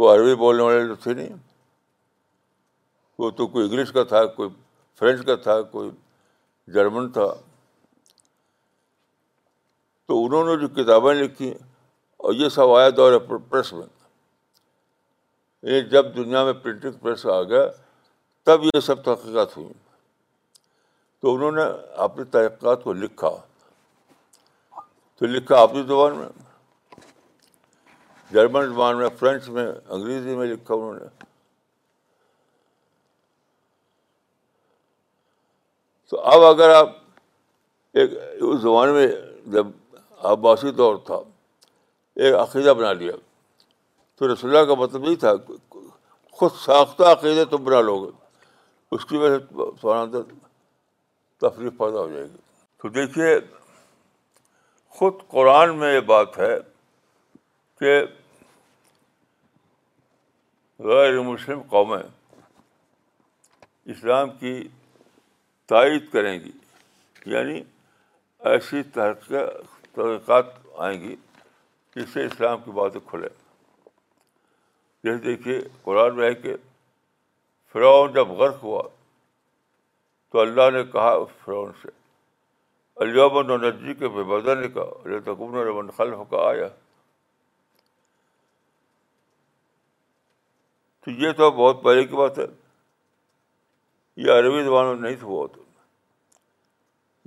وہ 0.00 0.14
عربی 0.14 0.34
بولنے 0.44 0.62
والے 0.62 0.94
تھے 1.02 1.14
نہیں 1.14 1.34
وہ 3.18 3.30
تو 3.36 3.46
کوئی 3.46 3.64
انگلش 3.66 3.92
کا 3.92 4.02
تھا 4.12 4.24
کوئی 4.36 4.48
فرینچ 4.98 5.24
کا 5.26 5.34
تھا 5.44 5.60
کوئی 5.74 5.90
جرمن 6.74 7.10
تھا 7.12 7.26
تو 10.08 10.24
انہوں 10.24 10.44
نے 10.48 10.56
جو 10.60 10.68
کتابیں 10.82 11.14
لکھی 11.14 11.50
اور 12.24 12.34
یہ 12.34 12.48
سب 12.56 12.74
آیا 12.76 12.88
دور 12.96 13.12
ہے 13.12 13.18
پریس 13.50 13.72
میں 13.72 13.86
یہ 15.72 15.80
جب 15.94 16.14
دنیا 16.16 16.44
میں 16.44 16.52
پرنٹنگ 16.62 16.98
پریس 17.02 17.24
آ 17.34 17.42
گیا 17.42 17.62
تب 18.46 18.64
یہ 18.64 18.80
سب 18.86 19.02
تحقیقات 19.04 19.56
ہوئیں 19.56 19.72
تو 21.20 21.34
انہوں 21.34 21.52
نے 21.58 21.62
اپنی 22.06 22.24
تحقیقات 22.36 22.84
کو 22.84 22.92
لکھا 22.92 23.28
تو 25.18 25.26
لکھا 25.26 25.60
آپ 25.60 25.72
کی 25.72 25.82
زبان 25.86 26.16
میں 26.16 26.28
جرمن 28.32 28.66
زبان 28.72 28.96
میں 28.98 29.08
فرینچ 29.18 29.48
میں 29.56 29.66
انگریزی 29.96 30.36
میں 30.36 30.46
لکھا 30.46 30.74
انہوں 30.74 30.94
نے 30.94 31.08
تو 36.08 36.18
اب 36.32 36.42
اگر 36.44 36.70
آپ 36.74 36.90
ایک 37.98 38.10
اس 38.42 38.60
زمانے 38.60 38.92
میں 38.92 39.06
جب 39.52 39.66
عباسی 40.32 40.72
طور 40.76 40.96
تھا 41.06 41.14
ایک 42.24 42.34
عقیدہ 42.40 42.70
بنا 42.78 42.92
لیا 43.00 43.12
تو 44.18 44.32
رسول 44.32 44.56
اللہ 44.56 44.68
کا 44.68 44.74
مطلب 44.82 45.04
یہ 45.08 45.16
تھا 45.24 45.32
خود 46.38 46.50
ساختہ 46.64 47.02
عقیدے 47.12 47.44
تم 47.54 47.64
بنا 47.64 47.80
لو 47.80 47.98
گے 48.04 48.10
اس 48.94 49.04
کی 49.06 49.16
وجہ 49.20 49.74
سے 50.12 50.18
تفریح 51.40 51.70
پیدا 51.78 51.98
ہو 52.00 52.08
جائے 52.10 52.24
گی 52.24 52.36
تو 52.82 52.88
دیکھیے 52.98 53.34
خود 54.98 55.14
قرآن 55.30 55.76
میں 55.78 55.92
یہ 55.94 56.00
بات 56.14 56.38
ہے 56.38 56.54
کہ 57.80 57.98
غیر 60.88 61.20
مسلم 61.32 61.60
قومیں 61.70 62.02
اسلام 63.94 64.30
کی 64.38 64.54
تائید 65.68 66.10
کریں 66.12 66.38
گی 66.40 66.50
یعنی 67.32 67.60
ایسی 68.50 68.82
ترقی 68.94 70.34
آئیں 70.76 71.00
گی 71.00 71.14
جس 71.96 72.08
سے 72.12 72.24
اسلام 72.24 72.60
کی 72.64 72.70
باتیں 72.80 73.00
کھلے 73.10 73.28
جیسے 75.04 75.18
دیکھیے 75.24 75.58
قرآن 75.82 76.16
میں 76.16 76.28
ہے 76.28 76.34
کہ 76.44 76.54
فرعون 77.72 78.12
جب 78.12 78.28
غرق 78.40 78.62
ہوا 78.64 78.82
تو 80.32 80.38
اللہ 80.40 80.70
نے 80.76 80.82
کہا 80.92 81.10
اس 81.24 81.28
فرعون 81.44 81.72
سے 81.82 81.88
علی 83.04 83.56
نجی 83.66 83.94
کے 83.94 84.08
بے 84.16 84.22
بدل 84.34 84.58
نے 84.60 84.68
کہا 84.74 85.64
رمن 85.68 85.90
خلف 85.96 86.18
کا 86.30 86.46
آیا 86.48 86.68
تو 91.04 91.10
یہ 91.22 91.32
تو 91.40 91.50
بہت 91.58 91.82
پہلے 91.84 92.04
کی 92.04 92.16
بات 92.16 92.38
ہے 92.38 92.44
یہ 94.24 94.32
عربی 94.38 94.62
زبان 94.64 94.86
میں 94.86 94.94
نہیں 95.10 95.16
تو 95.22 95.46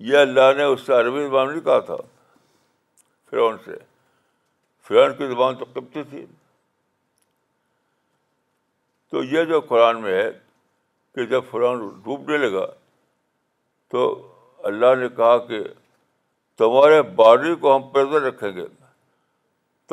یہ 0.07 0.17
اللہ 0.17 0.53
نے 0.57 0.63
اس 0.63 0.81
سے 0.85 0.93
عربی 0.93 1.25
زبان 1.27 1.49
نہیں 1.51 1.59
کہا 1.63 1.79
تھا 1.89 1.95
فرعون 3.29 3.57
سے 3.65 3.71
فرعون 4.87 5.13
کی 5.17 5.27
زبان 5.27 5.55
تو 5.57 5.65
قبطی 5.73 6.03
تھی 6.09 6.25
تو 9.11 9.23
یہ 9.23 9.43
جو 9.51 9.59
قرآن 9.67 10.01
میں 10.01 10.13
ہے 10.21 10.29
کہ 11.15 11.25
جب 11.33 11.43
فرعون 11.51 11.87
ڈوبنے 12.03 12.37
لگا 12.37 12.65
تو 13.91 14.01
اللہ 14.71 14.95
نے 14.99 15.09
کہا 15.17 15.37
کہ 15.47 15.63
تمہارے 16.63 17.01
باڈی 17.21 17.55
کو 17.61 17.75
ہم 17.75 17.89
پیدا 17.91 18.27
رکھیں 18.27 18.51
گے 18.55 18.65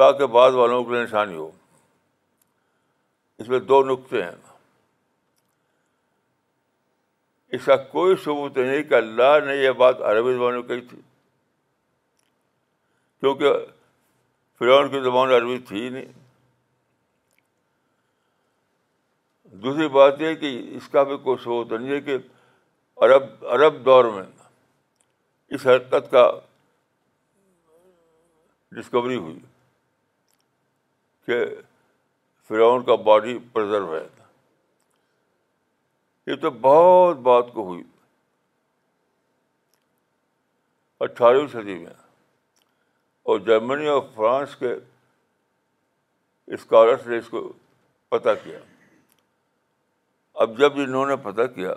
تاکہ 0.00 0.26
بعد 0.38 0.50
والوں 0.60 0.84
کے 0.84 0.92
لیے 0.92 1.02
نشانی 1.02 1.36
ہو 1.36 1.50
اس 3.44 3.48
میں 3.48 3.58
دو 3.72 3.82
نقطے 3.90 4.22
ہیں 4.22 4.34
اس 7.54 7.64
کا 7.64 7.76
کوئی 7.96 8.14
ثبوت 8.24 8.56
نہیں 8.58 8.82
کہ 8.88 8.94
اللہ 8.94 9.38
نے 9.46 9.56
یہ 9.56 9.70
بات 9.82 10.00
عربی 10.10 10.32
زبان 10.34 10.54
میں 10.54 10.62
کہی 10.68 10.80
تھی 10.88 11.00
کیونکہ 13.20 13.52
فرعون 14.58 14.88
کی 14.90 15.00
زبان 15.02 15.30
عربی 15.34 15.58
تھی 15.68 15.82
ہی 15.82 15.88
نہیں 15.88 16.12
دوسری 19.62 19.88
بات 19.88 20.20
یہ 20.20 20.34
کہ 20.40 20.56
اس 20.76 20.88
کا 20.92 21.02
بھی 21.10 21.16
کوئی 21.24 21.42
ثبوت 21.42 21.72
نہیں 21.72 21.92
ہے 21.92 22.00
کہ 22.08 22.16
عرب 23.04 23.46
عرب 23.54 23.84
دور 23.84 24.04
میں 24.14 24.22
اس 25.54 25.66
حرکت 25.66 26.10
کا 26.10 26.30
ڈسکوری 28.76 29.16
ہوئی 29.16 29.38
کہ 31.26 31.44
فرعون 32.48 32.84
کا 32.84 32.94
باڈی 33.06 33.38
پرزرو 33.52 33.94
ہے 33.94 34.02
یہ 36.26 36.34
تو 36.40 36.50
بہت 36.60 37.16
بات 37.26 37.52
کو 37.54 37.64
ہوئی 37.66 37.82
اٹھارہویں 41.06 41.46
صدی 41.52 41.74
میں 41.78 41.92
اور 43.32 43.38
جرمنی 43.48 43.86
اور 43.88 44.00
فرانس 44.14 44.56
کے 44.56 44.72
اسکالرس 46.54 47.06
نے 47.06 47.18
اس 47.18 47.28
کو 47.28 47.50
پتہ 48.08 48.28
کیا 48.42 48.58
اب 50.44 50.58
جب 50.58 50.78
انہوں 50.80 51.06
نے 51.06 51.16
پتہ 51.22 51.46
کیا 51.54 51.74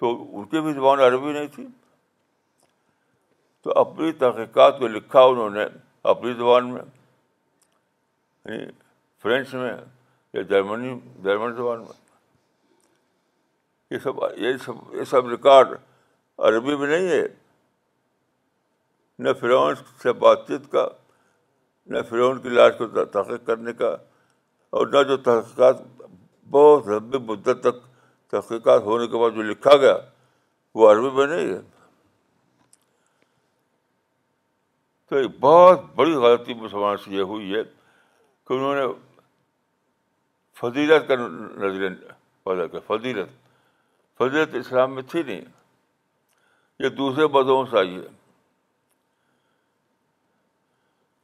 تو 0.00 0.10
ان 0.38 0.44
کی 0.54 0.60
بھی 0.60 0.72
زبان 0.72 1.00
عربی 1.00 1.32
نہیں 1.32 1.46
تھی 1.54 1.66
تو 3.62 3.78
اپنی 3.80 4.12
تحقیقات 4.22 4.78
کو 4.78 4.88
لکھا 4.94 5.20
انہوں 5.32 5.50
نے 5.58 5.64
اپنی 6.14 6.32
زبان 6.32 6.72
میں 6.72 6.82
یعنی 8.44 8.64
فرینچ 9.22 9.54
میں 9.54 9.70
یا 9.72 10.42
جرمنی 10.50 10.94
جرمن 11.22 11.54
زبان 11.56 11.78
میں 11.84 12.04
یہ 13.90 13.98
سب 14.04 14.14
یہ 14.42 14.56
سب 14.66 14.94
یہ 14.94 15.04
سب 15.10 15.28
ریکارڈ 15.30 15.74
عربی 16.46 16.76
میں 16.76 16.86
نہیں 16.88 17.08
ہے 17.10 17.26
نہ 19.24 19.32
فرعون 19.40 19.74
سے 20.02 20.12
بات 20.24 20.46
چیت 20.48 20.70
کا 20.72 20.86
نہ 21.94 21.98
فرعون 22.08 22.40
کی 22.42 22.48
لاش 22.48 22.72
کو 22.78 22.86
تحقیق 23.12 23.46
کرنے 23.46 23.72
کا 23.82 23.90
اور 24.78 24.86
نہ 24.92 25.02
جو 25.08 25.16
تحقیقات 25.28 25.76
بہت 26.56 26.88
لمبی 26.88 27.18
مدت 27.30 27.62
تک 27.62 27.78
تحقیقات 28.30 28.82
ہونے 28.82 29.06
کے 29.08 29.18
بعد 29.22 29.36
جو 29.36 29.42
لکھا 29.52 29.76
گیا 29.84 29.96
وہ 30.78 30.90
عربی 30.92 31.10
میں 31.16 31.26
نہیں 31.26 31.52
ہے 31.54 31.60
تو 35.08 35.16
ایک 35.16 35.30
بہت 35.40 35.82
بڑی 35.96 36.12
غلطی 36.26 36.54
مسلمان 36.60 36.96
سے 37.04 37.10
یہ 37.16 37.22
ہوئی 37.32 37.54
ہے 37.54 37.62
کہ 38.46 38.52
انہوں 38.54 38.74
نے 38.74 38.84
فضیلت 40.60 41.08
کا 41.08 41.14
نظر 41.20 41.92
پیدا 42.44 42.66
کیا 42.66 42.80
فضیلت 42.86 43.28
فضیت 44.18 44.54
اسلام 44.54 44.94
میں 44.94 45.02
تھی 45.12 45.22
نہیں 45.22 45.40
یہ 46.82 46.88
دوسرے 47.02 47.26
بدوں 47.34 47.64
سے 47.70 47.78
آئی 47.78 47.94
ہے 47.96 48.08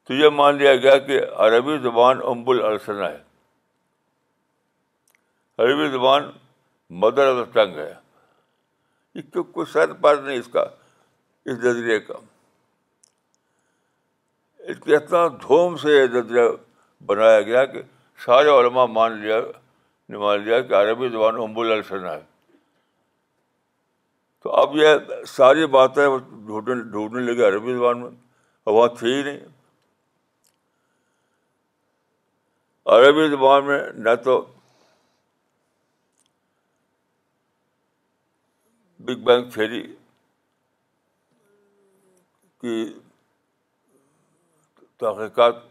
تو 0.06 0.14
یہ 0.14 0.28
مان 0.38 0.54
لیا 0.58 0.74
گیا 0.84 0.96
کہ 1.06 1.20
عربی 1.46 1.76
زبان 1.82 2.20
امب 2.30 2.50
السنا 2.50 3.08
ہے 3.08 3.22
عربی 5.62 5.88
زبان 5.90 6.30
مدر 7.04 7.26
ادر 7.28 7.50
ٹنگ 7.52 7.78
ہے 7.78 7.92
یہ 9.14 9.22
کیوں 9.32 9.44
کوئی 9.56 9.66
سر 9.72 9.92
پر 10.02 10.16
نہیں 10.22 10.38
اس 10.38 10.48
کا 10.52 10.62
اس 11.50 11.58
نظریے 11.64 11.98
کا 12.00 12.14
اس 14.72 14.76
کے 14.84 14.96
اتنا 14.96 15.26
دھوم 15.42 15.76
سے 15.82 15.94
یہ 15.96 16.06
نظریہ 16.16 16.42
بنایا 17.06 17.40
گیا 17.50 17.64
کہ 17.74 17.82
سارے 18.24 18.48
علماء 18.60 18.84
مان 18.98 19.16
لیا 19.20 19.40
نے 20.08 20.18
مان 20.18 20.40
لیا 20.42 20.60
کہ 20.70 20.74
عربی 20.82 21.08
زبان 21.08 21.40
امب 21.42 21.58
السنا 21.60 22.12
ہے 22.12 22.20
تو 24.42 24.54
اب 24.60 24.74
یہ 24.76 24.96
ساری 25.28 25.66
باتیں 25.74 26.06
ڈھونڈنے 26.46 26.82
ڈھونڈنے 26.92 27.20
لگے 27.32 27.46
عربی 27.48 27.74
زبان 27.74 28.00
میں 28.00 28.08
اور 28.64 28.74
وہاں 28.74 28.88
تھے 28.98 29.08
ہی 29.16 29.22
نہیں 29.22 29.38
عربی 32.94 33.28
زبان 33.36 33.64
میں 33.66 33.78
نہ 34.06 34.14
تو 34.24 34.40
بگ 39.06 39.22
بینگ 39.26 39.50
تھیری 39.50 39.82
کی 42.60 42.74
تحقیقات 45.00 45.62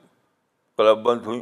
کلب 0.77 1.01
بند 1.05 1.25
ہوئیں 1.25 1.41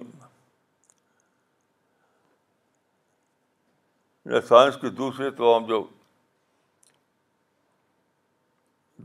نہ 4.29 4.39
سائنس 4.49 4.75
کی 4.81 4.89
دوسری 4.97 5.29
تمام 5.37 5.65
جو 5.67 5.83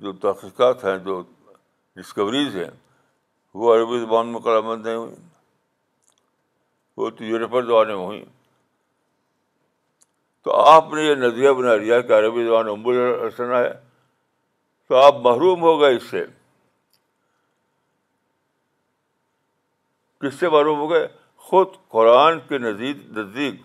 جو 0.03 0.13
تحقیقات 0.23 0.85
ہیں 0.85 0.97
جو 1.05 1.21
ڈسکوریز 1.97 2.57
ہیں 2.57 2.71
وہ 3.63 3.75
عربی 3.75 3.99
زبان 4.01 4.29
میں 4.33 4.41
قلع 4.47 4.75
نہیں 4.75 4.95
ہوئیں 4.97 5.15
وہ 6.97 7.11
تو 7.19 7.25
یورپی 7.25 7.63
زبانیں 7.67 7.95
ہوئیں 7.95 8.25
تو 10.45 10.55
آپ 10.71 10.93
نے 10.95 11.03
یہ 11.03 11.15
نظریہ 11.27 11.51
بنا 11.61 11.75
لیا 11.83 12.01
کہ 12.09 12.13
عربی 12.19 12.45
زبان 12.47 12.69
امرسنا 12.69 13.59
ہے 13.59 13.73
تو 14.89 14.97
آپ 15.03 15.21
محروم 15.27 15.63
ہو 15.63 15.81
گئے 15.81 15.95
اس 15.97 16.03
سے 16.11 16.25
کس 20.21 20.35
سے 20.41 20.49
محروم 20.49 20.79
ہو 20.79 20.91
گئے 20.91 21.07
خود 21.49 21.69
قرآن 21.95 22.39
کے 22.49 22.59
نزید 22.59 23.11
نزدیک 23.19 23.61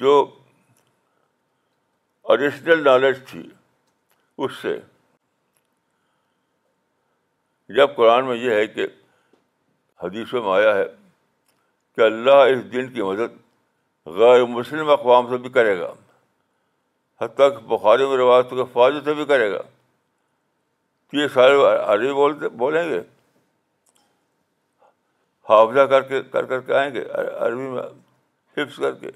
جو 0.00 0.14
ایڈیشنل 2.30 2.84
نالج 2.84 3.18
تھی 3.30 3.48
اس 4.44 4.52
سے 4.62 4.78
جب 7.76 7.94
قرآن 7.96 8.24
میں 8.26 8.36
یہ 8.36 8.54
ہے 8.54 8.66
کہ 8.66 8.86
حدیث 10.02 10.32
میں 10.32 10.40
آیا 10.54 10.74
ہے 10.74 10.84
کہ 11.96 12.00
اللہ 12.00 12.42
اس 12.54 12.70
دن 12.72 12.88
کی 12.92 13.02
مدد 13.02 13.36
غیر 14.18 14.44
مسلم 14.54 14.90
اقوام 14.90 15.28
سے 15.30 15.36
بھی 15.42 15.50
کرے 15.58 15.78
گا 15.80 15.92
حتیٰ 17.20 17.50
کہ 17.58 17.64
بخاری 17.74 18.02
و 18.02 18.16
رواج 18.16 18.44
کے 18.50 18.64
فوج 18.72 18.94
سے 19.04 19.14
بھی 19.14 19.24
کرے 19.24 19.50
گا 19.52 19.58
تو 19.62 21.16
یہ 21.20 21.26
سارے 21.34 21.54
عربی 21.86 22.12
بولتے 22.12 22.48
بولیں 22.64 22.88
گے 22.90 23.00
حافظہ 25.48 25.80
کر 25.92 26.02
کے 26.08 26.22
کر 26.32 26.44
کر 26.46 26.60
کے 26.66 26.74
آئیں 26.78 26.92
گے 26.94 27.04
عربی 27.14 27.62
میں 27.68 27.82
حفظ 28.56 28.78
کر 28.80 28.94
کے 29.00 29.10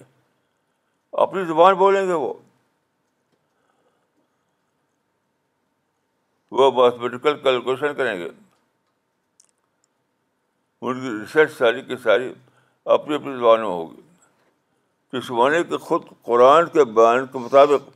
اپنی 1.27 1.45
زبان 1.45 1.75
بولیں 1.83 2.07
گے 2.09 2.13
وہ 2.13 2.33
وہ 6.51 6.71
میتھمیٹیکل 6.81 7.37
کیلکولیشن 7.43 7.95
کریں 7.97 8.19
گے 8.19 8.29
ان 10.81 11.01
کی 11.01 11.09
ریسرچ 11.11 11.57
ساری 11.59 11.81
کی 11.83 11.97
ساری 12.03 12.33
اپنی 12.97 13.15
اپنی 13.15 13.37
زبان 13.37 13.61
میں 13.61 13.69
ہوگی 13.69 14.01
معنی 15.37 15.63
کے 15.69 15.77
خود 15.85 16.03
قرآن 16.23 16.67
کے 16.73 16.85
بیان 16.95 17.27
کے 17.33 17.39
مطابق 17.39 17.89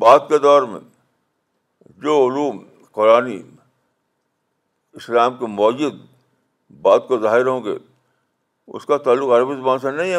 بعد 0.00 0.18
کے 0.28 0.38
دور 0.38 0.62
میں 0.72 0.80
جو 2.02 2.16
علوم 2.26 2.58
قرآن 2.98 3.30
اسلام 5.00 5.36
کے 5.38 5.46
موجود 5.46 6.00
بات 6.82 7.08
کو 7.08 7.18
ظاہر 7.20 7.46
ہوں 7.46 7.64
گے 7.64 7.74
اس 8.78 8.86
کا 8.86 8.96
تعلق 9.08 9.30
عربی 9.38 9.54
زبان 9.56 9.78
سے 9.78 9.90
نہیں 9.96 10.10
ہے 10.10 10.16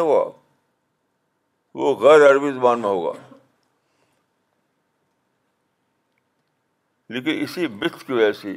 وہ 1.82 1.94
غیر 2.00 2.30
عربی 2.30 2.50
زبان 2.52 2.80
میں 2.80 2.88
ہوگا 2.88 3.12
لیکن 7.14 7.40
اسی 7.42 7.66
متھ 7.66 7.96
کی 8.06 8.12
وجہ 8.12 8.30
سے 8.40 8.52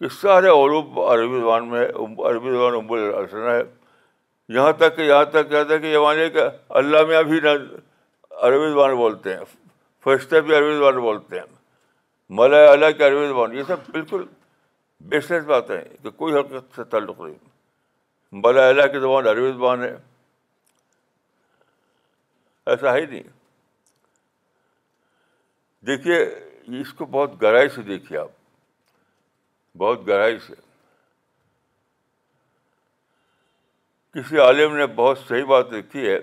کہ 0.00 0.08
سارے 0.20 0.46
عروب 0.60 0.98
عربی 1.00 1.40
زبان 1.40 1.68
میں 1.70 1.84
عربی 2.28 2.50
زبان 2.50 2.74
ابوال 2.74 3.48
ہے 3.48 3.58
یہاں 4.54 4.72
تک 4.78 4.96
کہ 4.96 5.02
یہاں 5.02 5.24
تک 5.34 5.50
کہتا 5.50 5.74
ہے 5.74 5.78
کہ 5.84 5.92
یہ 5.92 5.98
مانے 6.06 6.28
کہ 6.36 6.44
اللہ 6.80 7.04
میں 7.08 7.16
ابھی 7.16 7.38
نہ 7.40 7.48
عربی 8.48 8.70
زبان 8.70 8.94
بولتے 9.02 9.36
ہیں 9.36 9.44
فرشتہ 10.04 10.40
بھی 10.48 10.54
عربی 10.56 10.74
زبان 10.78 10.98
بولتے 11.06 11.38
ہیں 11.38 11.46
ملا 12.40 12.62
اللہ 12.72 12.90
کے 12.98 13.06
عربی 13.08 13.26
زبان 13.28 13.54
یہ 13.56 13.62
سب 13.68 13.88
بالکل 13.98 14.24
بیسلیس 15.12 15.44
باتیں 15.54 15.76
کہ 16.02 16.10
کوئی 16.22 16.34
حقیقت 16.38 16.76
سے 16.76 16.84
تعلق 16.96 17.20
نہیں 17.20 17.36
ملا 18.44 18.66
اللہ 18.68 18.90
کی 18.92 18.98
زبان 19.06 19.28
عربی 19.36 19.52
زبان 19.52 19.82
ہے 19.84 19.94
ایسا 22.72 22.96
ہی 22.96 23.06
نہیں 23.06 23.40
دیکھیے 25.86 26.16
اس 26.80 26.92
کو 26.94 27.06
بہت 27.10 27.40
گہرائی 27.42 27.68
سے 27.74 27.82
دیکھیے 27.82 28.18
آپ 28.18 28.28
بہت 29.78 30.06
گہرائی 30.08 30.38
سے 30.46 30.54
کسی 34.14 34.38
عالم 34.44 34.74
نے 34.76 34.86
بہت 34.96 35.18
صحیح 35.28 35.44
بات 35.50 35.72
لکھی 35.72 36.06
ہے 36.08 36.18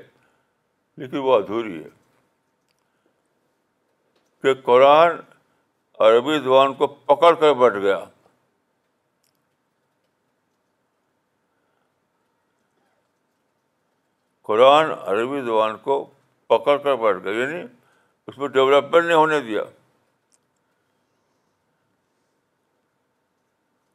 لیکن 1.02 1.18
وہ 1.26 1.36
ادھوری 1.36 1.82
ہے 1.84 1.90
کہ 4.44 4.54
قرآن 4.66 5.16
عربی 6.08 6.38
زبان 6.44 6.74
کو 6.82 6.88
پکڑ 7.12 7.34
کر 7.40 7.54
بیٹھ 7.62 7.78
گیا 7.84 7.98
قرآن 14.50 14.92
عربی 14.92 15.42
زبان 15.46 15.78
کو 15.88 16.04
پکڑ 16.50 16.78
کر 16.84 16.96
بیٹھ 17.04 17.18
گیا 17.26 17.34
یعنی 17.44 17.62
اس 18.30 18.38
میں 18.38 18.48
ڈیولپمنٹ 18.56 19.06
نہیں 19.06 19.16
ہونے 19.16 19.40
دیا 19.46 19.62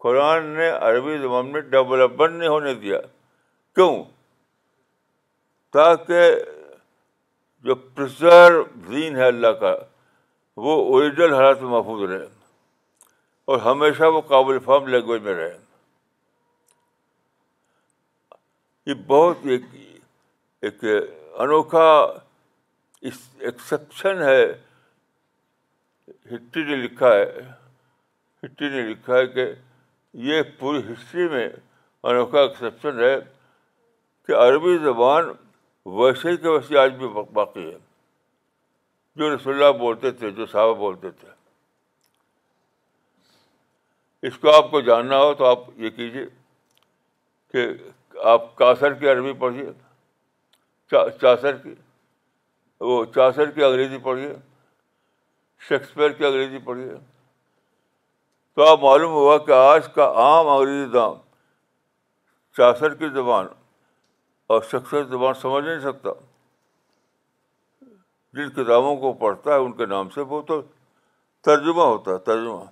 قرآن 0.05 0.47
نے 0.57 0.69
عربی 0.87 1.17
زبان 1.19 1.53
میں 1.53 1.61
ڈیولپمنٹ 1.75 2.37
نہیں 2.39 2.49
ہونے 2.55 2.75
دیا 2.81 2.99
کیوں 3.75 3.93
تاکہ 5.73 6.31
جو 7.69 7.75
دین 8.89 9.17
ہے 9.17 9.25
اللہ 9.35 9.53
کا 9.61 9.75
وہ 10.65 10.75
اوریجنل 10.89 11.35
حالات 11.35 11.63
میں 11.63 11.71
محفوظ 11.71 12.03
رہے 12.11 12.27
اور 13.53 13.59
ہمیشہ 13.69 14.11
وہ 14.17 14.21
قابل 14.35 14.59
فام 14.65 14.87
لینگویج 14.97 15.23
میں 15.23 15.35
رہے 15.35 15.57
یہ 18.87 18.95
بہت 19.07 19.47
ایک 20.69 20.85
انوکھا 21.47 21.89
ایکسیپشن 23.05 24.23
ہے 24.23 24.41
ہٹری 26.33 26.63
نے 26.65 26.77
لکھا 26.77 27.13
ہے 27.15 27.27
ہٹری 28.45 28.69
نے 28.69 28.83
لکھا 28.91 29.15
ہے 29.17 29.27
کہ 29.35 29.47
یہ 30.29 30.43
پوری 30.59 30.79
ہسٹری 30.93 31.29
میں 31.29 31.49
انوکھا 32.03 32.41
ایکسیپشن 32.41 33.01
ہے 33.03 33.15
کہ 34.27 34.33
عربی 34.47 34.77
زبان 34.83 35.29
ویسے 35.99 36.31
ہی 36.31 36.37
کے 36.45 36.49
ویسے 36.49 36.79
آج 36.79 36.93
بھی 36.99 37.09
باقی 37.41 37.65
ہے 37.71 37.77
جو 39.21 39.35
رسول 39.35 39.55
اللہ 39.63 39.77
بولتے 39.79 40.11
تھے 40.21 40.31
جو 40.39 40.47
صاحب 40.53 40.77
بولتے 40.79 41.11
تھے 41.21 41.29
اس 44.29 44.39
کو 44.41 44.55
آپ 44.57 44.71
کو 44.71 44.81
جاننا 44.81 45.19
ہو 45.23 45.33
تو 45.39 45.45
آپ 45.45 45.65
یہ 45.81 45.91
کیجیے 45.97 46.25
کہ 47.53 47.67
آپ 48.37 48.55
کاسر 48.57 48.95
کی 49.03 49.09
عربی 49.09 49.33
پڑھیے 49.41 49.71
چاسر 51.21 51.57
کی 51.63 51.75
وہ 52.87 53.05
چاسر 53.15 53.51
کی 53.57 53.63
انگریزی 53.65 53.99
پڑھیے 54.09 54.33
شیکسپیئر 55.69 56.11
کی 56.17 56.25
انگریزی 56.27 56.59
پڑھیے 56.65 56.95
تو 58.57 58.67
آپ 58.69 58.81
معلوم 58.83 59.13
ہوا 59.13 59.37
کہ 59.47 59.53
آج 59.59 59.89
کا 59.95 60.05
عام 60.25 60.49
انگریزی 60.49 60.91
دام 60.93 61.15
چاثر 62.57 62.95
کی 62.95 63.09
زبان 63.15 63.47
اور 64.55 64.63
شیکسپیئر 64.71 65.05
زبان 65.15 65.35
سمجھ 65.43 65.65
نہیں 65.65 65.81
سکتا 65.91 66.11
جن 68.37 68.51
کتابوں 68.59 68.97
کو 69.05 69.13
پڑھتا 69.25 69.53
ہے 69.55 69.59
ان 69.65 69.73
کے 69.81 69.87
نام 69.95 70.09
سے 70.17 70.21
وہ 70.35 70.41
تو 70.53 70.61
ترجمہ 71.51 71.83
ہوتا 71.95 72.11
ہے 72.11 72.19
ترجمہ 72.31 72.63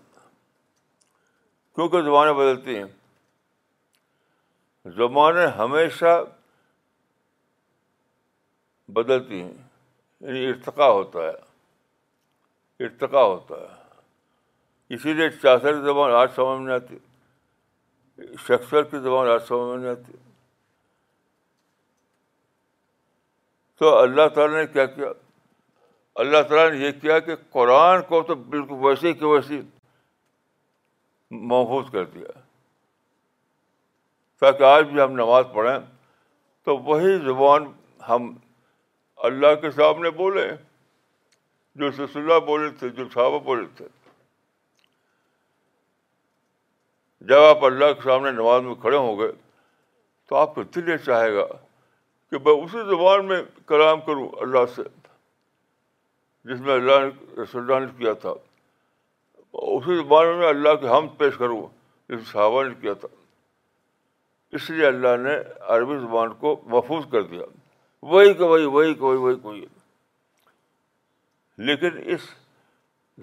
کیونکہ 1.75 2.03
زبانیں 2.11 2.33
بدلتی 2.33 2.77
ہیں 2.77 2.85
زبانیں 4.96 5.46
ہمیشہ 5.59 6.14
بدلتی 8.96 9.42
ہیں 9.42 9.53
یعنی 10.22 10.46
ارتقا 10.48 10.88
ہوتا 10.92 11.20
ہے 11.22 12.85
ارتقا 12.87 13.22
ہوتا 13.22 13.54
ہے 13.61 13.80
اسی 14.94 15.12
لیے 15.14 15.28
چاثر 15.42 15.72
کی 15.78 15.82
زبان 15.85 16.12
آج 16.14 16.28
سمجھ 16.35 16.61
میں 16.62 16.72
آتی 16.74 16.98
شخصیت 18.48 18.90
کی 18.90 18.98
زبان 19.06 19.28
آج 19.30 19.40
سمجھ 19.48 19.70
میں 19.70 19.76
نہیں 19.78 19.90
آتی 19.90 20.12
تو 23.78 23.96
اللہ 23.98 24.28
تعالیٰ 24.35 24.56
نے 24.61 24.66
کیا 24.72 24.85
کیا 24.96 25.08
اللہ 26.24 26.42
تعالیٰ 26.48 26.70
نے 26.72 26.85
یہ 26.87 26.92
کیا 27.00 27.18
کہ 27.28 27.35
قرآن 27.52 28.02
کو 28.08 28.22
تو 28.30 28.35
بالکل 28.54 28.85
ویسے 28.87 29.12
کہ 29.20 29.26
ویسے 29.26 29.61
محفوظ 31.52 31.90
کر 31.92 32.04
دیا 32.14 32.38
تاکہ 34.40 34.62
آج 34.74 34.85
بھی 34.90 35.02
ہم 35.02 35.12
نماز 35.16 35.44
پڑھیں 35.54 35.78
تو 36.64 36.76
وہی 36.90 37.18
زبان 37.24 37.70
ہم 38.08 38.32
اللہ 39.28 39.54
کے 39.61 39.70
سامنے 39.70 40.11
بولے 40.20 40.44
جو 41.80 41.88
رسول 41.88 42.22
اللہ 42.22 42.38
بولے 42.46 42.70
تھے 42.78 42.88
جو 42.96 43.04
صحابہ 43.12 43.38
بولے 43.48 43.66
تھے 43.76 43.85
جب 47.30 47.42
آپ 47.50 47.64
اللہ 47.64 47.92
کے 47.98 48.00
سامنے 48.04 48.30
نماز 48.38 48.62
میں 48.62 48.74
کھڑے 48.80 48.96
ہوں 48.96 49.18
گے 49.18 49.28
تو 50.28 50.37
آپ 50.37 50.54
کو 50.54 50.62
یہ 50.88 50.96
چاہے 51.04 51.32
گا 51.35 51.46
کہ 52.30 52.38
میں 52.44 52.52
اسی 52.64 52.82
زبان 52.88 53.24
میں 53.28 53.40
کلام 53.66 54.00
کروں 54.08 54.28
اللہ 54.46 54.66
سے 54.74 54.82
جس 56.50 56.61
میں 56.66 56.74
اللہ 56.74 56.98
نے 57.06 57.42
رسول 57.42 57.62
اللہ 57.62 57.85
نے 57.87 57.92
کیا 57.98 58.12
تھا 58.26 58.32
اسی 59.78 59.96
زبان 60.02 60.35
میں 60.38 60.48
اللہ 60.48 60.74
کے 60.80 60.88
ہم 60.96 61.08
پیش 61.24 61.37
کروں 61.38 61.62
جس 62.08 62.16
میں 62.18 62.30
صحابہ 62.32 62.62
نے 62.68 62.74
کیا 62.82 62.92
تھا 63.04 63.08
اس 64.58 64.70
لیے 64.70 64.87
اللہ 64.87 65.16
نے 65.26 65.37
عربی 65.76 65.98
زبان 66.06 66.32
کو 66.40 66.61
محفوظ 66.74 67.11
کر 67.12 67.22
دیا 67.35 67.44
وہی 68.10 68.32
کہ 68.34 68.44
وہی 68.44 68.64
وہی 68.76 68.94
کہیں 68.94 69.16
وہی 69.24 69.36
کوئی 69.42 69.64
لیکن 71.66 71.98
اس 72.14 72.20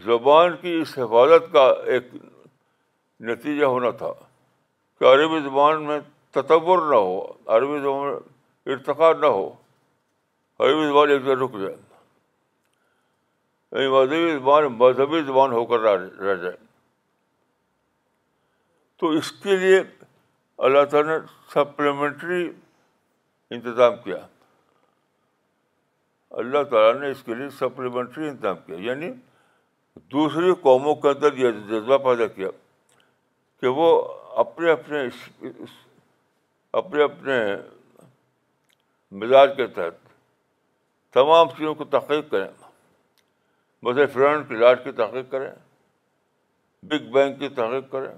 زبان 0.03 0.55
کی 0.61 0.73
اس 0.81 0.97
حفاظت 0.97 1.51
کا 1.53 1.63
ایک 1.93 2.13
نتیجہ 3.29 3.65
ہونا 3.65 3.89
تھا 4.01 4.11
کہ 4.99 5.05
عربی 5.13 5.39
زبان 5.49 5.83
میں 5.87 5.99
تطور 6.37 6.81
نہ 6.89 6.95
ہو 6.99 7.19
عربی 7.55 7.79
زبان 7.79 8.07
میں 8.11 8.73
ارتقا 8.73 9.11
نہ 9.21 9.25
ہو 9.25 9.47
عربی 10.65 10.87
زبان 10.87 11.09
ایک 11.11 11.25
جگہ 11.25 11.37
رک 11.43 11.59
جائے 11.61 11.75
یعنی 13.71 13.87
مذہبی 13.97 14.31
زبان 14.39 14.67
مذہبی 14.77 15.21
زبان 15.25 15.51
ہو 15.51 15.65
کر 15.73 15.79
رہ 15.87 16.33
جائے 16.41 16.55
تو 18.99 19.09
اس 19.17 19.31
کے 19.43 19.55
لیے 19.57 19.81
اللہ 20.67 20.83
تعالیٰ 20.91 21.17
نے 21.17 21.25
سپلیمنٹری 21.53 22.49
انتظام 23.57 23.95
کیا 24.03 24.17
اللہ 26.37 26.63
تعالیٰ 26.71 26.99
نے 27.01 27.09
اس 27.11 27.23
کے 27.25 27.35
لیے 27.35 27.49
سپلیمنٹری 27.59 28.27
انتظام 28.27 28.57
کیا 28.65 28.75
یعنی 28.89 29.09
دوسری 30.11 30.53
قوموں 30.61 30.95
کے 31.05 31.09
اندر 31.09 31.33
یہ 31.37 31.51
جذبہ 31.69 31.97
پیدا 32.03 32.27
کیا 32.33 32.49
کہ 33.61 33.67
وہ 33.77 33.85
اپنے 34.43 34.71
اپنے 34.71 35.03
اپنے 36.81 37.03
اپنے 37.03 37.35
مزاج 39.21 39.55
کے 39.57 39.67
تحت 39.75 40.07
تمام 41.13 41.47
چیزوں 41.57 41.73
کو 41.75 41.85
تحقیق 41.97 42.29
کریں 42.31 42.47
فرنٹ 44.13 44.47
کی 44.47 44.55
لاٹ 44.55 44.83
کی 44.83 44.91
تحقیق 44.95 45.29
کریں 45.31 45.49
بگ 46.89 47.11
بینگ 47.13 47.35
کی 47.39 47.49
تحقیق 47.55 47.91
کریں 47.91 48.09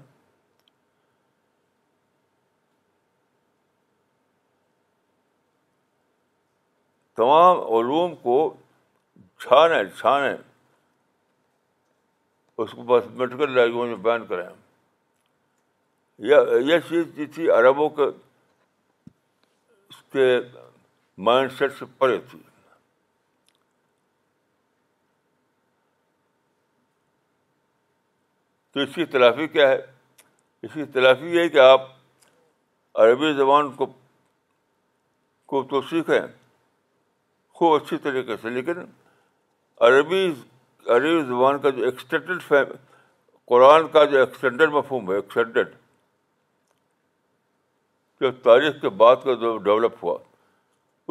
تمام 7.16 7.58
علوم 7.76 8.14
کو 8.22 8.34
چھانیں 9.40 9.82
چھانیں 9.98 10.36
اس 12.58 12.70
کو 12.70 12.82
بس 12.92 13.04
میڈیکل 13.18 13.50
لینگویج 13.54 13.88
میں 13.90 13.96
بیان 14.04 14.22
کریں 14.26 14.48
یہ 16.68 16.78
چیز 16.88 17.04
تھی 17.34 17.50
عربوں 17.50 17.88
کے 17.98 18.02
اس 18.08 19.96
کے 20.12 20.26
مائنڈ 21.28 21.52
سیٹ 21.58 21.72
سے 21.78 21.84
پرے 21.98 22.18
تھی 22.30 22.38
تو 28.72 28.80
اس 28.80 28.94
کی 28.94 29.04
تلافی 29.14 29.46
کیا 29.56 29.66
ہے 29.68 29.76
اس 30.62 30.72
کی 30.74 30.84
تلافی 30.92 31.28
یہ 31.34 31.40
ہے 31.40 31.48
کہ 31.48 31.58
آپ 31.58 31.80
عربی 33.02 33.32
زبان 33.36 33.70
کو 33.76 33.86
کو 35.52 35.60
تو 35.70 35.80
سیکھیں 35.90 36.20
خوب 37.58 37.74
اچھی 37.74 37.96
طریقے 38.02 38.36
سے 38.42 38.50
لیکن 38.50 38.78
عربی 39.86 40.26
عربی 40.94 41.20
زبان 41.28 41.58
کا 41.62 41.70
جو 41.78 41.84
ایکسٹینڈیڈ 41.84 42.42
فیم 42.48 42.72
قرآن 43.52 43.88
کا 43.92 44.04
جو 44.12 44.18
ایکسٹینڈیڈ 44.18 44.70
مفہوم 44.72 45.10
ہے 45.10 45.16
ایکسٹینڈیڈ 45.16 45.74
جو 48.20 48.30
تاریخ 48.42 48.80
کے 48.80 48.88
بعد 49.02 49.24
کا 49.24 49.34
جو 49.40 49.56
ڈیولپ 49.68 50.02
ہوا 50.04 50.18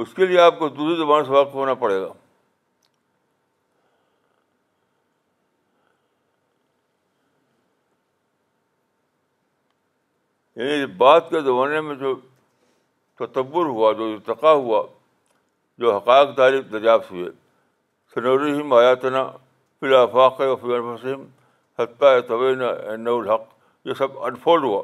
اس 0.01 0.13
کے 0.13 0.25
لیے 0.25 0.39
آپ 0.39 0.59
کو 0.59 0.69
دوسری 0.75 0.95
زبان 1.05 1.25
سے 1.25 1.31
واقف 1.31 1.53
ہونا 1.53 1.73
پڑے 1.85 2.01
گا 2.01 2.11
یعنی 10.63 10.85
بعد 11.03 11.19
کے 11.29 11.41
زمانے 11.41 11.81
میں 11.81 11.95
جو 11.95 12.15
تتبر 13.19 13.65
ہوا 13.75 13.91
جو 13.97 14.05
ارتقا 14.13 14.51
ہوا 14.51 14.81
جو 15.81 15.91
حقائق 15.97 16.35
تعریف 16.37 16.63
دریافت 16.71 17.11
ہوئے 17.11 17.29
سنورحیم 18.13 18.73
آیاتنا 18.79 19.23
فی 19.79 19.87
الفاق 19.95 20.41
و 20.47 20.55
فی 20.63 20.73
الفسم 20.75 21.23
حقیٰ 21.81 22.11
طوین 22.27 22.61
الحق 23.09 23.47
یہ 23.89 23.93
سب 24.03 24.17
انفولڈ 24.27 24.63
ہوا 24.63 24.81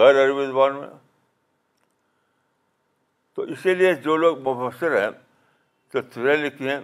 غیر 0.00 0.24
عربی 0.24 0.46
زبان 0.46 0.74
میں 0.80 0.88
تو 3.34 3.42
اسی 3.54 3.74
لیے 3.74 3.94
جو 4.08 4.16
لوگ 4.24 4.48
مفسر 4.48 5.00
ہیں 5.04 5.10
تصویریں 5.92 6.36
لکھی 6.46 6.68
ہیں 6.70 6.80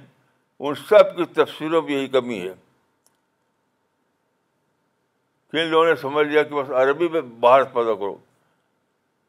ان 0.60 0.74
سب 0.88 1.16
کی 1.16 1.24
تفصیلوں 1.42 1.80
میں 1.82 1.92
یہی 1.92 2.06
کمی 2.08 2.40
ہے 2.48 2.52
کن 5.52 5.66
لوگوں 5.70 5.84
نے 5.86 5.94
سمجھ 6.00 6.26
لیا 6.26 6.42
کہ 6.42 6.54
بس 6.54 6.70
عربی 6.82 7.08
میں 7.12 7.20
بھارت 7.42 7.72
پیدا 7.72 7.94
کرو 7.94 8.16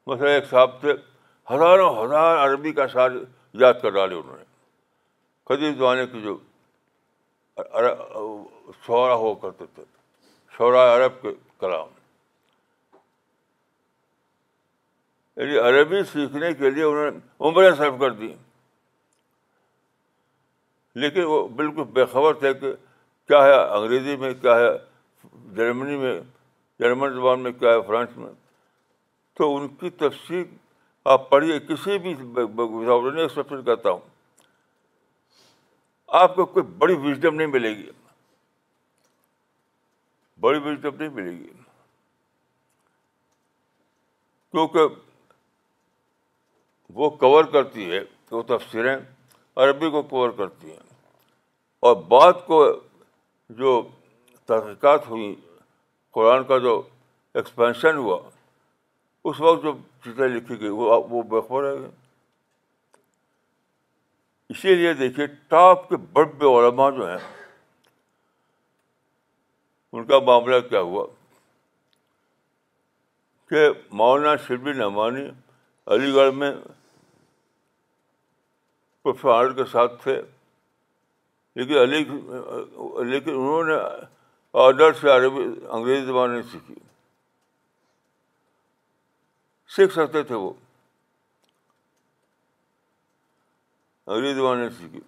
مثلا 0.07 0.29
ایک 0.33 0.45
صاحب 0.49 0.79
تھے 0.81 0.93
ہزاروں 1.51 1.89
ہزار 2.03 2.37
عربی 2.47 2.71
کا 2.73 2.87
سال 2.93 3.23
یاد 3.61 3.73
کر 3.81 3.89
ڈالے 3.89 4.15
انہوں 4.15 4.37
نے 4.37 4.43
قدیم 5.49 5.73
زمانے 5.77 6.05
کی 6.11 6.21
جو 6.21 6.37
شعرا 8.85 9.13
ہوا 9.15 9.33
کرتے 9.41 9.65
تھے 9.75 9.83
شعرا 10.57 10.87
عرب 10.95 11.21
کے 11.21 11.31
کلام 11.59 11.95
یعنی 15.39 15.57
عربی 15.67 16.03
سیکھنے 16.11 16.53
کے 16.61 16.69
لیے 16.69 16.83
انہوں 16.83 17.11
نے 17.11 17.17
عمریں 17.47 17.71
صرف 17.71 17.99
کر 17.99 18.11
دی 18.21 18.33
لیکن 21.01 21.23
وہ 21.29 21.47
بالکل 21.57 21.83
بےخبر 21.95 22.33
تھے 22.43 22.53
کہ 22.59 22.71
کیا 23.27 23.43
ہے 23.43 23.53
انگریزی 23.63 24.15
میں 24.17 24.33
کیا 24.41 24.55
ہے 24.59 24.69
جرمنی 25.55 25.97
میں 26.03 26.13
جرمن 26.79 27.13
زبان 27.13 27.39
میں 27.43 27.51
کیا 27.59 27.73
ہے 27.73 27.81
فرانس 27.87 28.15
میں 28.17 28.29
تو 29.37 29.55
ان 29.55 29.67
کی 29.81 29.89
تفصیل 30.03 30.43
آپ 31.15 31.29
پڑھیے 31.29 31.57
کسی 31.67 31.97
بھی 32.05 32.13
ایکسپشن 32.13 33.61
کرتا 33.65 33.89
ہوں 33.89 33.99
آپ 36.21 36.35
کو 36.35 36.45
کوئی 36.55 36.65
بڑی 36.83 36.93
وزڈم 37.05 37.35
نہیں 37.35 37.53
ملے 37.57 37.75
گی 37.77 37.85
بڑی 40.47 40.59
وزڈم 40.65 40.95
نہیں 40.99 41.09
ملے 41.19 41.35
گی 41.35 41.53
کیونکہ 44.51 44.95
وہ 47.01 47.09
کور 47.25 47.45
کرتی 47.57 47.89
ہے 47.91 47.99
وہ 48.31 48.43
تفسیریں 48.55 48.95
عربی 49.63 49.89
کو 49.91 50.01
کور 50.15 50.29
کرتی 50.37 50.71
ہیں 50.71 50.85
اور 51.85 51.95
بعد 52.11 52.33
کو 52.45 52.63
جو 53.57 53.81
تحقیقات 54.47 55.07
ہوئی 55.09 55.33
قرآن 56.13 56.43
کا 56.47 56.57
جو 56.59 56.81
ایکسپینشن 57.39 57.95
ہوا 57.97 58.19
اس 59.29 59.39
وقت 59.41 59.63
جو 59.63 59.73
چیزیں 60.03 60.27
لکھی 60.27 60.59
گئی 60.59 60.69
وہ 60.79 60.99
وہ 61.09 61.21
بےفور 61.33 61.63
رہ 61.63 61.87
اسی 64.49 64.75
لیے 64.75 64.93
دیکھیے 65.03 65.25
ٹاپ 65.53 65.87
کے 65.89 65.97
بڑے 66.13 66.45
علماء 66.47 66.89
جو 66.97 67.09
ہیں 67.09 67.17
ان 69.97 70.05
کا 70.05 70.19
معاملہ 70.25 70.59
کیا 70.69 70.79
ہوا 70.91 71.05
کہ 73.49 73.67
مولانا 73.99 74.35
شربی 74.47 74.73
نعمانی 74.77 75.25
علی 75.95 76.13
گڑھ 76.13 76.33
میں 76.35 76.51
پروفیسر 79.03 79.53
کے 79.61 79.65
ساتھ 79.71 80.01
تھے 80.03 80.19
لیکن 81.57 81.77
علی 81.81 82.03
لیکن 83.11 83.29
انہوں 83.33 83.63
نے 83.67 84.91
سے 84.99 85.09
عربی 85.09 85.43
انگریزی 85.67 86.05
زبان 86.05 86.29
نہیں 86.31 86.41
سیکھی 86.51 86.75
سیکھ 89.75 89.93
سکتے 89.93 90.21
تھے 90.31 90.35
وہ 90.43 90.51
انگریزی 94.07 94.33
زبان 94.39 94.57
نہیں 94.59 94.69
سیکھی 94.81 94.99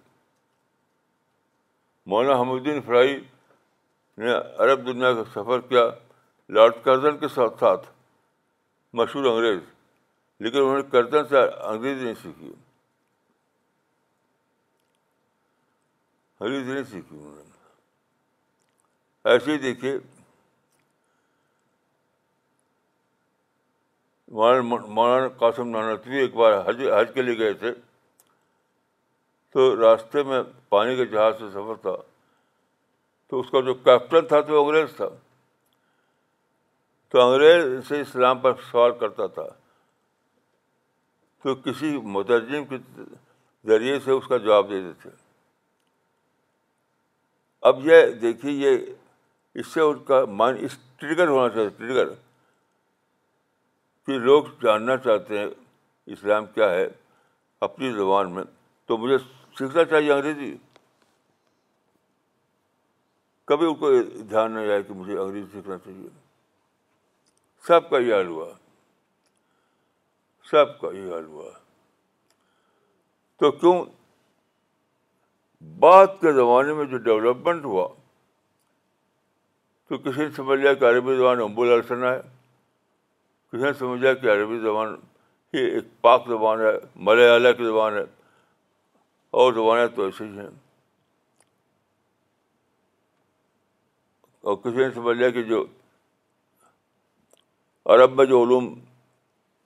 مولانا 2.10 2.50
الدین 2.54 2.80
فرائی 2.86 3.14
نے 4.22 4.32
عرب 4.64 4.86
دنیا 4.86 5.12
کا 5.18 5.22
سفر 5.34 5.60
کیا 5.68 5.88
لارڈ 6.56 6.84
کرزن 6.84 7.18
کے 7.18 7.28
ساتھ 7.36 7.60
ساتھ 7.60 7.86
مشہور 9.00 9.30
انگریز 9.32 9.60
لیکن 10.44 10.58
انہوں 10.58 10.76
نے 10.76 10.82
کرزن 10.92 11.28
سے 11.30 11.44
انگریزی 11.70 12.04
نہیں 12.04 12.20
سیکھی 12.22 12.52
حدیث 16.40 16.66
نہیں 16.66 16.82
سیکھی 16.90 17.16
انہوں 17.16 17.34
نے 17.36 17.42
ایسے 19.32 19.52
ہی 19.52 19.58
دیکھیے 19.64 19.96
مولانا 24.38 25.28
قاسم 25.38 25.68
نانتوی 25.68 26.18
ایک 26.20 26.34
بار 26.34 26.52
حج 26.68 26.80
حج 27.00 27.10
کے 27.14 27.22
لیے 27.22 27.38
گئے 27.38 27.52
تھے 27.64 27.72
تو 29.52 29.74
راستے 29.80 30.22
میں 30.22 30.40
پانی 30.68 30.96
کے 30.96 31.04
جہاز 31.12 31.32
سے 31.38 31.48
سفر 31.52 31.80
تھا 31.82 31.94
تو 33.30 33.40
اس 33.40 33.50
کا 33.52 33.60
جو 33.66 33.74
کیپٹن 33.86 34.26
تھا 34.26 34.40
تو 34.48 34.62
انگریز 34.64 34.96
تھا 34.96 35.08
تو 37.10 37.20
انگریز 37.26 37.64
سے 37.88 38.00
اسلام 38.00 38.38
پر 38.40 38.52
سوال 38.70 38.92
کرتا 39.00 39.26
تھا 39.38 39.46
تو 41.42 41.54
کسی 41.64 41.96
مترجم 42.16 42.64
کے 42.72 42.76
ذریعے 43.68 43.98
سے 44.04 44.10
اس 44.10 44.26
کا 44.28 44.36
جواب 44.38 44.70
دیتے 44.70 44.92
تھے 45.02 45.10
اب 47.68 47.84
یہ 47.86 48.06
دیکھیے 48.20 48.52
یہ 48.70 48.78
اس 49.60 49.66
سے 49.74 49.80
ان 49.80 49.98
کا 50.06 50.24
مائنڈ 50.38 50.58
اس 50.64 50.76
ٹریگر 50.98 51.28
ہونا 51.28 51.48
چاہیے 51.54 51.68
ٹریگر 51.76 52.08
کہ 54.06 54.18
لوگ 54.18 54.44
جاننا 54.62 54.96
چاہتے 55.06 55.38
ہیں 55.38 55.46
اسلام 56.14 56.46
کیا 56.54 56.70
ہے 56.70 56.86
اپنی 57.66 57.90
زبان 57.92 58.30
میں 58.34 58.42
تو 58.86 58.96
مجھے 58.98 59.18
سیکھنا 59.58 59.84
چاہیے 59.84 60.12
انگریزی 60.12 60.54
کبھی 63.50 63.66
ان 63.66 63.74
کو 63.74 63.90
دھیان 64.02 64.52
نہیں 64.52 64.68
آیا 64.70 64.80
کہ 64.88 64.94
مجھے 64.94 65.16
انگریزی 65.18 65.46
سیکھنا 65.52 65.78
چاہیے 65.84 66.08
سب 67.66 67.90
کا 67.90 67.98
یہ 67.98 68.14
حال 68.14 68.26
ہوا 68.26 68.52
سب 70.50 70.78
کا 70.80 70.88
یہ 70.96 71.12
حال 71.12 71.24
ہوا 71.24 71.50
تو 73.38 73.50
کیوں 73.58 73.84
بعد 75.60 76.06
کے 76.20 76.32
زمانے 76.32 76.72
میں 76.74 76.84
جو 76.90 76.98
ڈیولپمنٹ 77.06 77.64
ہوا 77.64 77.86
تو 79.88 79.98
کسی 79.98 80.24
نے 80.24 80.30
سمجھ 80.36 80.58
لیا 80.60 80.72
کہ 80.74 80.84
عربی 80.90 81.16
زبان 81.16 81.40
امبولاسنا 81.42 82.12
ہے 82.12 82.20
کسی 83.52 83.62
نے 83.64 83.72
سمجھ 83.78 84.00
لیا 84.00 84.12
کہ 84.14 84.30
عربی 84.32 84.58
زبان 84.62 84.94
ہی 85.54 85.64
ایک 85.70 85.84
پاک 86.00 86.26
زبان 86.28 86.60
ہے 86.60 86.70
ملیالہ 87.08 87.52
کی 87.58 87.64
زبان 87.64 87.94
ہے 87.96 88.02
اور 89.40 89.52
زبانیں 89.52 89.86
تو 89.96 90.04
ایسے 90.04 90.24
ہی 90.26 90.38
ہیں 90.38 90.46
اور 94.40 94.56
کسی 94.62 94.76
نے 94.84 94.90
سمجھ 94.94 95.16
لیا 95.16 95.28
کہ 95.30 95.42
جو 95.52 95.64
عرب 97.94 98.12
میں 98.16 98.24
جو 98.26 98.42
علوم 98.42 98.74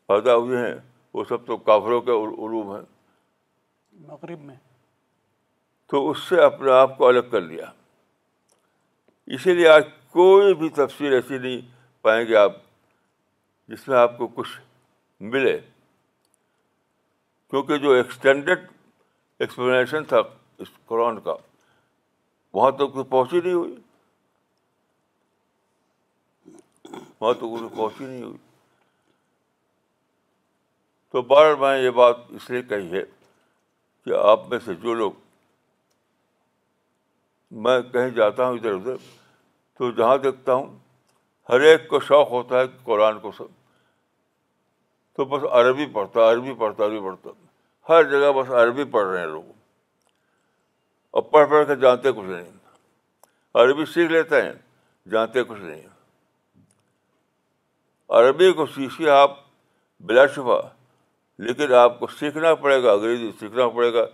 پیدا 0.09 0.35
ہوئے 0.37 0.67
ہیں 0.67 0.75
وہ 1.15 1.25
سب 1.29 1.47
تو 1.47 1.57
کافروں 1.71 2.01
کے 2.03 2.11
علوم 2.13 2.75
ہیں 2.77 2.83
مغرب 4.07 4.41
میں 4.45 4.57
تو 5.95 6.01
اس 6.11 6.19
سے 6.29 6.41
اپنے 6.43 6.71
آپ 6.73 6.97
کو 6.99 7.07
الگ 7.09 7.27
کر 7.31 7.41
لیا 7.41 7.65
اسی 9.35 9.53
لیے 9.55 9.67
آج 9.69 9.83
کوئی 10.13 10.55
بھی 10.63 10.69
تفصیل 10.79 11.13
ایسی 11.15 11.39
نہیں 11.39 11.61
پائیں 12.05 12.27
گے 12.29 12.37
آپ 12.37 12.53
جس 13.75 13.87
میں 13.89 13.97
آپ 13.99 14.17
کو 14.19 14.27
کچھ 14.41 14.57
ملے 15.35 15.55
کیونکہ 17.51 17.79
جو 17.87 17.93
ایکسٹینڈیڈ 17.99 18.67
ایکسپلینیشن 19.45 20.05
تھا 20.15 20.21
اس 20.65 20.69
قرآن 20.87 21.21
کا 21.29 21.35
وہاں 22.55 22.71
تو 22.79 22.89
کوئی 22.97 23.05
پہنچی 23.17 23.41
نہیں 23.41 23.53
ہوئی 23.55 23.75
وہاں 27.21 27.33
تو 27.41 27.55
پہنچی 27.69 28.05
نہیں 28.05 28.23
ہوئی 28.23 28.37
تو 31.13 31.23
بار 31.35 31.55
میں 31.67 31.77
یہ 31.83 31.91
بات 32.03 32.27
اس 32.41 32.51
لیے 32.51 32.63
کہی 32.75 32.93
ہے 32.99 33.05
کہ 34.05 34.17
آپ 34.29 34.49
میں 34.51 34.59
سے 34.65 34.75
جو 34.83 34.95
لوگ 34.95 35.23
میں 37.63 37.81
کہیں 37.93 38.09
جاتا 38.11 38.47
ہوں 38.47 38.57
ادھر 38.57 38.73
ادھر 38.75 38.95
تو 39.79 39.91
جہاں 39.99 40.17
دیکھتا 40.19 40.55
ہوں 40.55 40.77
ہر 41.49 41.61
ایک 41.69 41.87
کو 41.89 41.99
شوق 42.01 42.31
ہوتا 42.31 42.61
ہے 42.61 42.65
قرآن 42.85 43.19
کو 43.21 43.31
سب 43.37 43.53
تو 45.17 45.25
بس 45.33 45.43
عربی 45.59 45.87
پڑھتا 45.93 46.31
عربی 46.31 46.55
پڑھتا 46.59 46.85
عربی 46.87 47.01
پڑھتا 47.05 47.31
ہر 47.89 48.03
جگہ 48.11 48.33
بس 48.39 48.51
عربی 48.61 48.85
پڑھ 48.93 49.07
رہے 49.07 49.21
ہیں 49.21 49.27
لوگ 49.27 49.53
اور 51.17 51.23
پڑھ 51.35 51.49
پڑھ 51.51 51.67
کے 51.67 51.75
جانتے 51.83 52.13
کچھ 52.17 52.27
نہیں 52.27 52.51
عربی 53.63 53.85
سیکھ 53.93 54.11
لیتے 54.13 54.41
ہیں 54.43 54.53
جانتے 55.11 55.45
کچھ 55.49 55.61
نہیں 55.61 55.83
عربی 58.21 58.53
کو 58.53 58.67
سیکھیے 58.75 59.11
آپ 59.11 59.39
بلا 60.09 60.27
شفا 60.35 60.61
لیکن 61.47 61.73
آپ 61.75 61.99
کو 62.01 62.07
سیکھنا 62.19 62.55
پڑے 62.65 62.83
گا 62.83 62.93
انگریزی 62.93 63.31
سیکھنا 63.41 63.69
پڑے 63.77 63.93
گا 63.95 64.05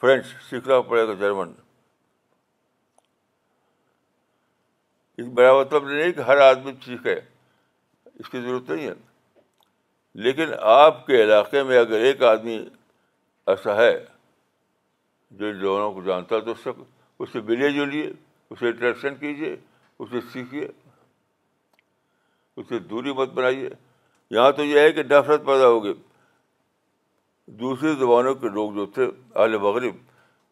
فرینچ 0.00 0.26
سیکھنا 0.50 0.80
پڑے 0.88 1.06
گا 1.08 1.14
جرمن 1.20 1.52
اس 5.18 5.26
بڑا 5.34 5.52
مطلب 5.58 5.88
نہیں 5.88 6.12
کہ 6.12 6.20
ہر 6.30 6.38
آدمی 6.50 6.72
سیکھے 6.84 7.14
اس 7.14 8.28
کی 8.30 8.40
ضرورت 8.40 8.70
نہیں 8.70 8.86
ہے 8.86 8.92
لیکن 10.24 10.50
آپ 10.72 11.06
کے 11.06 11.22
علاقے 11.22 11.62
میں 11.70 11.78
اگر 11.78 12.04
ایک 12.08 12.22
آدمی 12.24 12.58
ایسا 13.54 13.76
ہے 13.76 13.92
جو 15.40 15.52
لوگوں 15.52 15.90
کو 15.92 16.02
جانتا 16.06 16.38
تو 16.48 16.54
شخص 16.64 16.90
اس 17.20 17.28
سے 17.32 17.40
ملے 17.48 17.70
جلیے 17.72 18.10
اسے 18.50 18.66
انٹریکشن 18.68 19.14
کیجیے 19.20 19.56
اسے 20.04 20.20
سیکھیے 20.32 20.66
اسے 22.60 22.78
دوری 22.90 23.12
مت 23.16 23.28
بنائیے 23.38 23.68
یہاں 24.36 24.50
تو 24.58 24.64
یہ 24.64 24.78
ہے 24.80 24.92
کہ 24.92 25.02
نفرت 25.10 25.44
پیدا 25.46 25.66
ہوگی 25.68 25.92
دوسری 27.62 27.94
زبانوں 27.98 28.34
کے 28.44 28.48
لوگ 28.54 28.72
جو 28.74 28.86
تھے 28.94 29.04
اہل 29.34 29.56
مغرب 29.66 29.96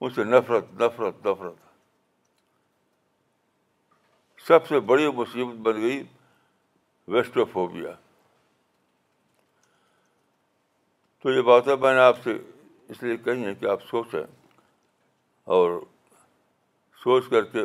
ان 0.00 0.11
سے 0.14 0.24
نفرت 0.24 0.72
نفرت 0.81 1.27
نفرت 1.27 1.62
سب 4.46 4.66
سے 4.68 4.78
بڑی 4.88 5.07
مصیبت 5.16 5.54
بن 5.66 5.80
گئی 5.83 6.02
ویسٹ 7.12 7.38
تو 11.22 11.30
یہ 11.33 11.40
باتیں 11.42 11.74
میں 11.80 11.92
نے 11.94 12.00
آپ 12.00 12.16
سے 12.24 12.30
اس 12.92 13.02
لیے 13.02 13.16
کہی 13.24 13.44
ہیں 13.44 13.54
کہ 13.61 13.66
آپ 13.70 13.83
سوچیں 13.90 14.22
اور 15.59 15.79
سوچ 17.02 17.29
کر 17.31 17.44
کے 17.52 17.62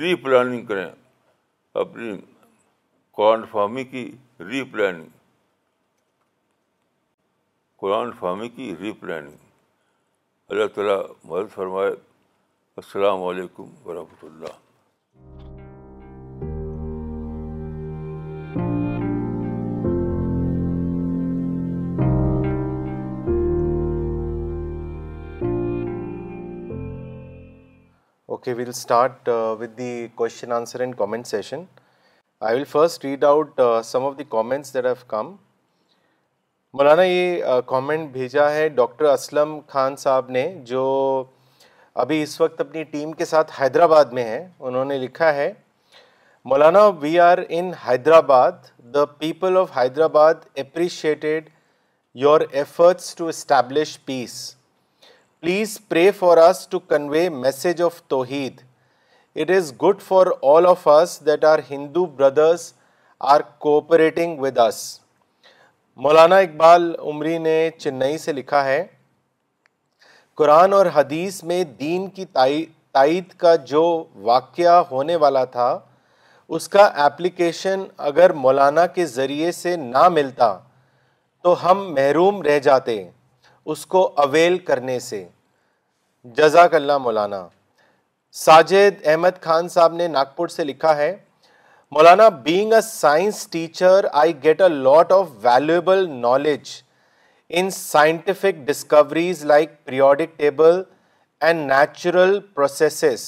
ری 0.00 0.14
پلاننگ 0.24 0.66
کریں 0.66 0.88
اپنی 1.82 2.12
قرآن 3.16 3.44
فہمی 3.52 3.84
کی 3.94 4.04
ری 4.50 4.62
پلاننگ 4.72 5.08
قرآن 7.82 8.12
فہمی 8.20 8.48
کی 8.56 8.74
ری 8.80 8.92
پلاننگ 9.00 9.36
اللہ 10.48 10.66
تعالیٰ 10.74 11.00
مدد 11.24 11.54
فرمائے 11.54 11.90
السلام 12.80 13.22
علیکم 13.24 13.64
ورحمۃ 13.84 14.22
اللہ 14.26 14.52
okay 28.26 28.52
we'll 28.52 28.68
start 28.68 29.28
with 29.60 29.76
the 29.78 30.06
question 30.14 30.52
answer 30.52 30.80
and 30.80 30.96
comment 30.98 31.26
session 31.26 31.62
I 32.40 32.58
will 32.58 32.64
first 32.70 33.04
read 33.04 33.24
out 33.24 33.60
some 33.92 34.06
of 34.06 34.18
the 34.18 34.24
comments 34.28 34.74
that 34.74 34.84
have 34.86 34.94
come 35.08 35.34
Maulana 36.78 37.02
یہ 37.04 37.60
کامنٹ 37.66 38.10
بھیجا 38.12 38.50
ہے 38.54 38.68
ڈاکٹر 38.82 39.12
اسلم 39.12 39.58
خان 39.68 39.96
صاحب 40.06 40.30
نے 40.38 40.46
جو 40.74 40.84
ابھی 42.02 42.22
اس 42.22 42.40
وقت 42.40 42.60
اپنی 42.60 42.82
ٹیم 42.92 43.10
کے 43.18 43.24
ساتھ 43.24 43.50
حیدرآباد 43.60 44.04
میں 44.12 44.22
ہیں 44.24 44.46
انہوں 44.68 44.84
نے 44.84 44.96
لکھا 44.98 45.32
ہے 45.34 45.52
Maulana 46.50 46.82
we 47.00 47.18
are 47.20 47.38
in 47.48 47.70
Hyderabad 47.86 48.52
the 48.94 49.04
people 49.18 49.56
of 49.56 49.76
Hyderabad 49.76 50.34
appreciated 50.62 51.48
your 52.22 52.40
efforts 52.50 53.14
to 53.16 53.26
establish 53.28 53.96
peace 54.04 54.32
please 55.40 55.78
pray 55.88 56.10
for 56.18 56.38
us 56.48 56.66
to 56.70 56.78
convey 56.88 57.28
message 57.36 57.82
of 57.82 58.02
توحید 58.14 58.60
it 59.40 59.50
is 59.56 59.72
good 59.82 60.00
for 60.08 60.26
all 60.54 60.66
of 60.70 60.86
us 60.88 61.18
that 61.26 61.44
are 61.44 61.58
Hindu 61.70 62.04
brothers 62.16 62.72
are 63.36 63.40
cooperating 63.66 64.40
with 64.40 64.58
us 64.66 64.82
Maulana 66.04 66.36
Iqbal 66.46 66.92
Umari 67.08 67.38
نے 67.38 67.58
چنئی 67.78 68.18
سے 68.18 68.32
لکھا 68.32 68.64
ہے 68.64 68.84
قرآن 70.36 70.72
اور 70.72 70.86
حدیث 70.94 71.42
میں 71.48 71.62
دین 71.80 72.08
کی 72.14 72.24
تائید 72.94 73.28
کا 73.38 73.54
جو 73.72 73.82
واقعہ 74.22 74.80
ہونے 74.90 75.16
والا 75.24 75.44
تھا 75.56 75.68
اس 76.56 76.68
کا 76.68 76.84
ایپلیکیشن 77.02 77.84
اگر 78.10 78.32
مولانا 78.46 78.86
کے 78.96 79.06
ذریعے 79.06 79.52
سے 79.52 79.74
نہ 79.76 80.08
ملتا 80.12 80.56
تو 81.42 81.54
ہم 81.64 81.84
محروم 81.94 82.42
رہ 82.42 82.58
جاتے 82.68 83.02
اس 83.72 83.84
کو 83.94 84.02
اویل 84.22 84.58
کرنے 84.70 84.98
سے 85.00 85.24
جزاک 86.36 86.74
اللہ 86.74 86.98
مولانا 87.06 87.46
ساجد 88.44 89.06
احمد 89.06 89.40
خان 89.42 89.68
صاحب 89.68 89.92
نے 89.94 90.08
ناگپور 90.08 90.48
سے 90.58 90.64
لکھا 90.64 90.96
ہے 90.96 91.14
Maulana 91.92 92.28
being 92.50 92.72
a 92.72 92.80
science 92.90 93.46
teacher 93.50 94.06
I 94.24 94.32
get 94.44 94.60
a 94.62 94.68
lot 94.68 95.12
of 95.12 95.26
valuable 95.42 96.08
knowledge 96.10 96.70
in 97.58 97.70
scientific 97.70 98.64
discoveries 98.66 99.44
like 99.46 99.70
table 99.86 100.80
and 101.46 101.70
natural 101.70 102.38
processes 102.54 103.22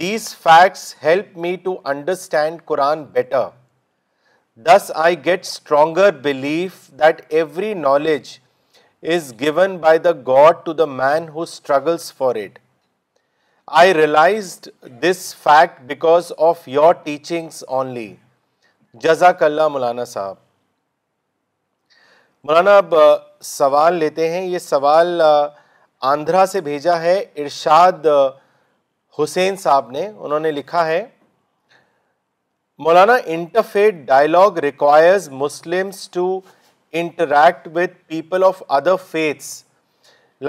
these 0.00 0.28
facts 0.42 0.94
help 1.02 1.36
me 1.38 1.54
to 1.64 1.76
understand 1.92 2.62
Quran 2.66 3.04
better 3.12 3.46
this 4.66 4.90
I 5.04 5.24
get 5.24 5.44
stronger 5.46 6.10
belief 6.22 6.88
that 7.00 7.22
every 7.32 7.72
knowledge 7.74 8.38
is 9.14 9.32
given 9.40 9.76
by 9.78 9.98
the 10.04 10.12
God 10.26 10.64
to 10.64 10.72
the 10.72 10.84
man 10.96 11.28
who 11.34 11.42
struggles 11.42 12.12
for 12.18 12.36
it 12.44 12.58
I 13.80 13.94
realized 13.94 14.68
this 15.02 15.34
fact 15.42 15.80
because 15.88 16.32
of 16.48 16.68
your 16.68 16.94
teachings 17.04 17.64
only 17.66 18.14
جزاک 19.04 19.42
اللہ 19.42 19.68
مولانا 19.68 20.04
صاحب 20.04 20.36
مولانا 22.48 22.76
اب 22.78 22.94
سوال 23.48 23.94
لیتے 23.98 24.28
ہیں 24.30 24.42
یہ 24.46 24.58
سوال 24.58 25.20
آندھرا 26.08 26.44
سے 26.46 26.60
بھیجا 26.60 26.98
ہے 27.02 27.14
ارشاد 27.44 28.06
حسین 29.18 29.56
صاحب 29.62 29.90
نے 29.90 30.06
انہوں 30.08 30.40
نے 30.46 30.50
لکھا 30.52 30.84
ہے 30.86 31.00
Maulana 32.86 33.12
interfaith 33.36 33.94
dialogue 34.10 34.58
requires 34.64 35.28
Muslims 35.44 36.08
to 36.14 36.26
interact 37.02 37.68
with 37.76 37.96
people 38.10 38.44
of 38.44 38.62
other 38.78 38.96
faiths 39.10 39.62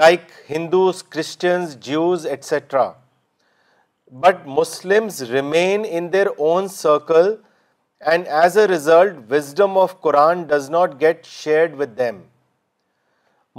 like 0.02 0.30
Hindus 0.50 1.02
Christians 1.14 2.26
etcetera 2.30 2.90
but 4.26 4.46
Muslims 4.60 5.22
remain 5.30 5.86
in 5.90 6.12
their 6.12 6.26
own 6.36 6.68
circle 6.76 7.34
and 8.12 8.26
as 8.42 8.56
a 8.58 8.66
result 8.68 9.14
wisdom 9.30 9.78
of 9.78 9.94
Quran 10.00 10.42
does 10.48 10.68
not 10.70 10.90
get 11.00 11.24
shared 11.26 11.80
with 11.80 11.96
them 11.98 12.20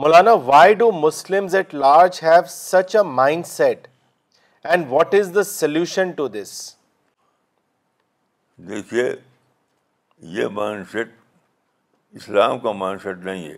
Maulana 0.02 0.32
why 0.46 0.74
do 0.82 0.90
Muslims 1.00 1.56
at 1.56 1.74
large 1.74 2.20
have 2.24 2.42
such 2.50 2.96
a 2.96 3.02
mindset 3.48 3.88
and 4.66 4.86
what 4.90 5.16
is 5.20 5.34
the 5.36 5.44
solution 5.44 6.12
دیکھیے 8.68 9.12
یہ 10.36 10.48
mind 10.60 10.86
set 10.92 11.08
اسلام 12.20 12.60
کا 12.60 12.72
mind 12.84 13.02
set 13.02 13.18
نہیں 13.26 13.48
ہے 13.48 13.56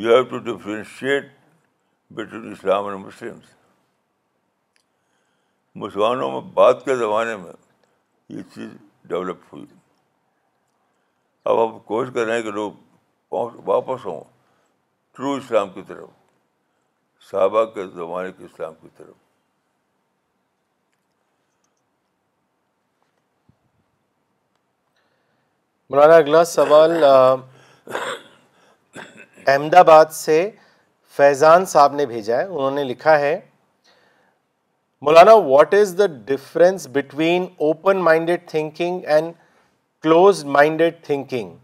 you 0.00 0.14
have 0.14 0.22
to 0.28 0.38
differentiate 0.52 1.32
between 2.14 2.50
Islam 2.52 2.86
and 2.86 3.04
Muslim 3.06 3.38
مسلمانوں 5.82 6.30
میں 6.32 6.48
بعد 6.54 6.84
کے 6.84 6.96
زمانے 6.96 7.36
میں 7.36 7.52
یہ 8.36 8.42
چیز 8.54 8.70
ڈیولپ 9.10 9.38
ہوئی 9.52 9.64
اب 11.50 11.58
آپ 11.60 11.70
کوشش 11.86 12.10
کر 12.14 12.24
رہے 12.26 12.34
ہیں 12.36 12.42
کہ 12.42 12.50
لوگ 12.52 12.72
واپس 13.70 14.04
ہوں 14.06 14.20
ٹرو 15.16 15.32
اسلام 15.34 15.70
کی 15.72 15.82
طرف 15.86 16.08
صحابہ 17.30 17.64
کے 17.74 17.86
زمانے 17.94 18.32
کے 18.36 18.44
اسلام 18.44 18.74
کی 18.80 18.88
طرف 18.96 19.14
مولانا 25.90 26.16
اگلا 26.16 26.44
سوال 26.54 27.04
احمد 29.46 29.74
آباد 29.80 30.12
سے 30.24 30.36
فیضان 31.16 31.64
صاحب 31.74 31.94
نے 32.00 32.06
بھیجا 32.14 32.36
ہے 32.38 32.44
انہوں 32.44 32.70
نے 32.80 32.84
لکھا 32.94 33.18
ہے 33.18 33.38
Maulana, 35.02 35.42
what 35.42 35.72
is 35.72 35.94
the 35.96 36.08
difference 36.08 36.86
between 36.86 37.52
open-minded 37.58 38.46
thinking 38.46 39.02
and 39.06 39.34
closed-minded 40.02 41.02
thinking? 41.02 41.58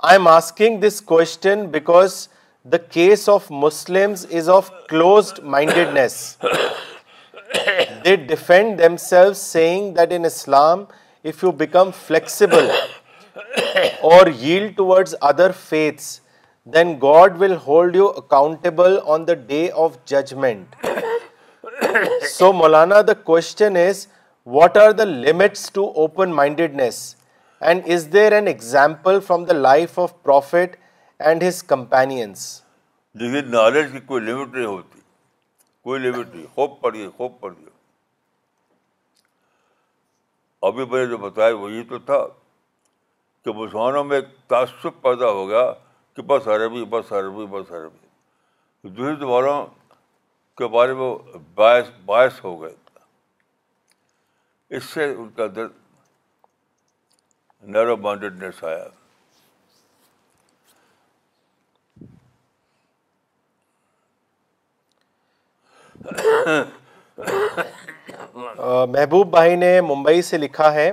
I 0.00 0.16
am 0.16 0.26
asking 0.26 0.80
this 0.80 1.00
question 1.00 1.70
because 1.70 2.28
the 2.64 2.80
case 2.80 3.28
of 3.28 3.48
Muslims 3.52 4.24
is 4.24 4.48
of 4.48 4.72
closed-mindedness. 4.88 6.38
They 8.02 8.16
defend 8.16 8.80
themselves 8.80 9.38
saying 9.38 9.94
that 9.94 10.10
in 10.10 10.24
Islam, 10.24 10.88
if 11.22 11.44
you 11.44 11.52
become 11.52 11.92
flexible 11.92 12.68
or 14.02 14.28
yield 14.28 14.76
towards 14.76 15.14
other 15.22 15.52
faiths, 15.52 16.20
then 16.66 16.98
God 16.98 17.38
will 17.38 17.54
hold 17.54 17.94
you 17.94 18.08
accountable 18.08 19.02
on 19.02 19.26
the 19.26 19.36
day 19.36 19.70
of 19.70 20.04
judgment. 20.04 20.74
So 22.32 22.52
Maulana 22.52 23.00
the 23.06 23.12
question 23.30 23.76
is 23.86 24.06
what 24.56 24.76
are 24.82 24.90
the 24.98 25.04
limits 25.04 25.70
to 25.72 25.84
open 26.02 26.32
mindedness 26.38 26.98
and 27.70 27.88
is 27.94 28.12
there 28.12 28.32
an 28.32 28.46
example 28.48 29.20
from 29.26 29.44
the 29.44 29.52
life 29.52 29.98
of 29.98 30.12
prophet 30.22 30.76
and 31.30 31.42
his 31.48 31.62
companions 31.72 32.44
دیکھیے 33.20 33.40
knowledge 33.50 33.92
کی 33.92 34.00
کوئی 34.06 34.22
limit 34.24 34.54
نہیں 34.54 34.66
ہوتی 34.66 35.00
کوئی 35.84 36.00
limit 36.00 36.34
نہیں 36.34 36.46
خوب 36.54 36.80
پڑھیے 36.80 37.08
خوب 37.16 37.40
پڑھیے 37.40 37.68
ابھی 40.68 40.84
میں 40.90 41.00
نے 41.00 41.06
جو 41.10 41.16
بتایا 41.18 41.54
وہی 41.56 41.82
تو 41.90 41.98
تھا 42.08 42.18
کہ 43.44 43.52
مسلمانوں 43.58 44.04
میں 44.04 44.16
ایک 44.16 44.26
تعصب 44.48 45.00
پیدا 45.02 45.30
ہو 45.38 45.48
گیا 45.48 45.70
کہ 46.16 46.22
بس 46.32 46.48
عربی 46.54 46.84
بس 46.90 47.12
عربی 47.12 47.46
بس 47.50 47.70
عربی 47.72 48.88
دوسری 48.88 49.14
زبانوں 49.20 49.58
کے 50.60 50.66
بارے 50.68 50.94
میں 50.94 51.14
باعث 51.58 51.84
باعث 52.06 52.42
ہو 52.44 52.50
گئے 52.62 52.70
اس 54.76 54.84
سے 54.94 55.04
ان 55.12 55.28
کا 55.36 55.44
نیرو 57.76 57.96
مائنڈیڈنیس 58.06 58.62
آیا 58.70 58.84
محبوب 68.96 69.30
بھائی 69.30 69.56
نے 69.56 69.72
ممبئی 69.92 70.22
سے 70.28 70.38
لکھا 70.44 70.72
ہے 70.74 70.90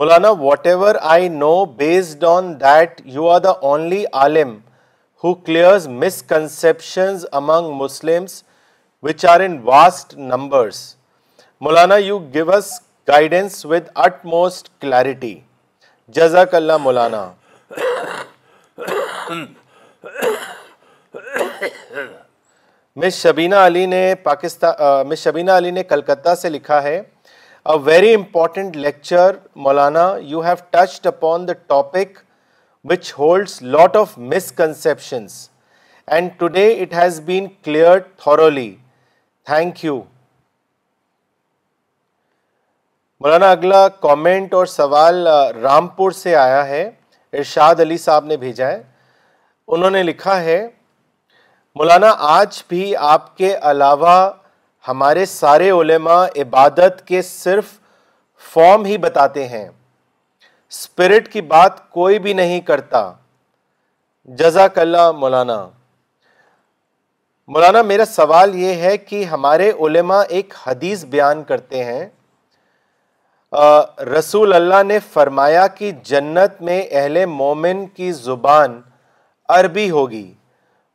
Maulana 0.00 0.30
whatever 0.66 0.94
I 1.16 1.28
know 1.36 1.54
based 1.82 2.24
on 2.30 2.52
that 2.60 3.00
you 3.18 3.28
are 3.36 3.40
the 3.50 3.52
only 3.74 4.04
Alam 4.22 4.58
who 5.24 5.34
clears 5.44 5.88
misconceptions 6.04 7.26
among 7.42 7.72
Muslims 7.82 8.42
which 9.06 9.24
are 9.30 9.40
in 9.44 9.56
vast 9.64 10.12
numbers 10.18 10.76
Maulana 11.64 11.96
you 11.96 12.18
gives 12.34 12.68
guidance 13.08 13.64
with 13.70 13.88
utmost 14.34 14.68
clarity 14.80 15.34
جزاک 16.18 16.54
اللہ 16.54 16.76
مولانا 16.80 17.22
مس 23.00 23.20
شبینہ 23.20 23.56
علی 23.66 23.84
نے 23.86 24.00
شبینہ 25.24 25.56
علی 25.58 25.70
نے 25.70 25.82
کلکتہ 25.90 26.34
سے 26.42 26.48
لکھا 26.50 26.82
ہے 26.82 27.00
a 27.00 27.74
very 27.88 28.12
important 28.14 28.76
lecture 28.76 29.36
Maulana 29.66 30.06
you 30.32 30.40
have 30.44 30.62
touched 30.78 31.06
upon 31.06 31.46
the 31.48 31.52
topic 31.66 32.18
which 32.92 33.12
holds 33.18 33.60
lot 33.76 33.96
of 34.06 34.16
misconceptions 34.34 35.36
and 36.06 36.30
today 36.38 36.66
it 36.82 36.94
has 37.02 37.20
been 37.28 37.48
cleared 37.64 37.98
thoroughly 38.22 38.74
thank 39.50 39.84
you 39.84 39.96
Maulana 43.22 43.50
اگلا 43.52 43.86
comment 44.02 44.54
اور 44.54 44.66
سوال 44.66 45.26
رامپور 45.62 46.10
سے 46.20 46.34
آیا 46.36 46.66
ہے 46.68 46.82
ارشاد 47.40 47.80
علی 47.80 47.96
صاحب 48.04 48.24
نے 48.26 48.36
بھیجا 48.44 48.66
ہے 48.68 48.80
انہوں 49.74 49.90
نے 49.90 50.02
لکھا 50.02 50.40
ہے 50.42 50.56
مولانا 51.78 52.14
آج 52.30 52.62
بھی 52.68 52.94
آپ 53.12 53.36
کے 53.36 53.54
علاوہ 53.70 54.14
ہمارے 54.88 55.24
سارے 55.26 55.70
علماء 55.70 56.24
عبادت 56.42 57.06
کے 57.06 57.22
صرف 57.30 57.72
فارم 58.52 58.84
ہی 58.84 58.98
بتاتے 59.06 59.46
ہیں 59.48 59.64
اسپرٹ 59.68 61.32
کی 61.32 61.40
بات 61.54 61.88
کوئی 61.98 62.18
بھی 62.26 62.32
نہیں 62.42 62.60
کرتا 62.70 63.10
جزاک 64.40 64.78
اللہ 64.78 65.10
مولانا 65.24 65.64
مولانا 67.52 67.80
میرا 67.82 68.04
سوال 68.04 68.50
یہ 68.56 68.74
ہے 68.82 68.96
کہ 68.98 69.24
ہمارے 69.32 69.68
علماء 69.86 70.22
ایک 70.36 70.54
حدیث 70.66 71.00
بیان 71.14 71.42
کرتے 71.48 71.78
ہیں 71.84 72.04
رسول 74.18 74.48
اللہ 74.54 74.80
نے 74.86 74.98
فرمایا 75.12 75.64
کہ 75.78 75.88
جنت 76.10 76.52
میں 76.68 76.78
اہل 76.90 77.24
مومن 77.34 77.78
کی 77.96 78.08
زبان 78.12 78.70
عربی 79.58 79.88
ہوگی 79.90 80.28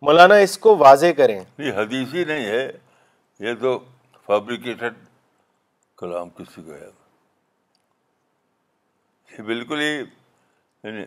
مولانا 0.08 0.36
اس 0.48 0.56
کو 0.66 0.76
واضح 0.78 1.12
کریں 1.18 1.40
یہ 1.68 1.72
حدیث 1.78 2.14
ہی 2.14 2.24
نہیں 2.28 2.46
ہے 2.46 2.68
یہ 3.48 3.54
تو 3.62 3.70
فیبریکیٹڈ 4.28 4.94
کلام 5.98 6.30
کسی 6.38 6.62
کا 6.64 6.92
بالکل 9.48 9.80
ہی 9.80 9.94
یعنی 10.84 11.04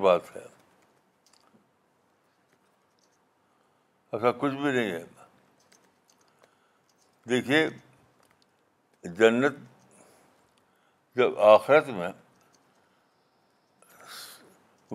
بات 0.00 0.36
ہے 0.36 0.52
ایسا 4.14 4.30
کچھ 4.40 4.52
بھی 4.54 4.70
نہیں 4.72 4.90
ہے 4.90 5.02
دیکھیے 7.28 7.60
جنت 9.18 9.54
جب 11.16 11.38
آخرت 11.52 11.88
میں 11.96 12.08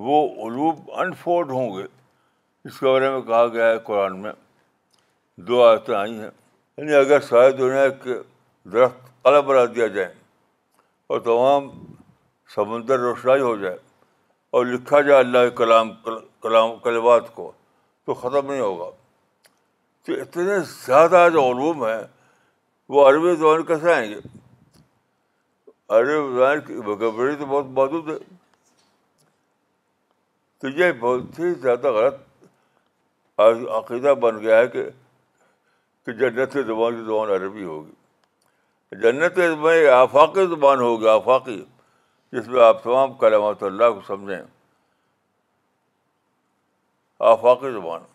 وہ 0.07 0.21
علوب 0.45 0.89
انفورڈ 1.01 1.51
ہوں 1.51 1.71
گے 1.77 1.83
اس 1.83 2.77
کے 2.79 2.85
بارے 2.85 3.09
میں 3.09 3.21
کہا 3.31 3.45
گیا 3.53 3.67
ہے 3.69 3.77
قرآن 3.89 4.19
میں 4.21 4.31
دو 5.49 5.63
آیتیں 5.63 5.95
آئی 5.95 6.17
ہیں 6.19 6.29
یعنی 6.29 6.95
اگر 7.01 7.19
ساری 7.31 7.51
دنیا 7.57 7.87
کے 8.03 8.15
درخت 8.73 9.27
الگ 9.31 9.41
بنا 9.47 9.65
دیا 9.75 9.87
جائے 9.97 10.13
اور 11.11 11.19
تمام 11.27 11.69
سمندر 12.55 12.99
روشنائی 13.07 13.41
ہو 13.49 13.55
جائے 13.65 13.77
اور 14.57 14.65
لکھا 14.65 15.01
جائے 15.09 15.19
اللہ 15.19 15.49
کلام 15.57 15.91
کلام 16.41 16.75
کلبات 16.87 17.33
کو 17.35 17.51
تو 18.05 18.13
ختم 18.21 18.51
نہیں 18.51 18.61
ہوگا 18.67 18.89
تو 20.09 20.15
اتنے 20.21 20.57
زیادہ 20.85 21.27
جو 21.33 21.41
علوم 21.51 21.83
ہیں 21.85 22.01
وہ 22.93 23.05
عربی 23.09 23.33
زبان 23.39 23.63
کیسے 23.65 23.91
آئیں 23.93 24.09
گے 24.13 24.19
عربی 25.97 26.15
زبان 26.35 26.61
کی 26.67 26.75
وکیبری 26.89 27.35
تو 27.39 27.45
بہت 27.51 27.65
محدود 27.79 28.09
ہے 28.09 28.17
تو 30.61 30.67
یہ 30.79 30.91
بہت 30.99 31.39
ہی 31.39 31.53
زیادہ 31.67 31.91
غلط 31.97 32.27
عقیدہ 33.81 34.13
بن 34.21 34.39
گیا 34.43 34.57
ہے 34.59 34.67
کہ 34.67 34.83
کہ 36.05 36.11
جنت 36.21 36.57
زبان 36.67 36.95
کی 36.95 37.03
زبان 37.11 37.29
عربی 37.35 37.63
ہوگی 37.63 38.99
جنت 39.01 39.39
زبان 39.49 39.87
آفاقی 40.01 40.45
زبان 40.55 40.79
ہوگی 40.81 41.07
آفاقی 41.17 41.63
جس 42.31 42.47
میں 42.47 42.63
آپ 42.63 42.83
تمام 42.83 43.13
کلمات 43.25 43.63
اللہ 43.71 43.91
کو 43.95 44.01
سمجھیں 44.07 44.41
آفاقی 47.33 47.71
زبان 47.73 48.08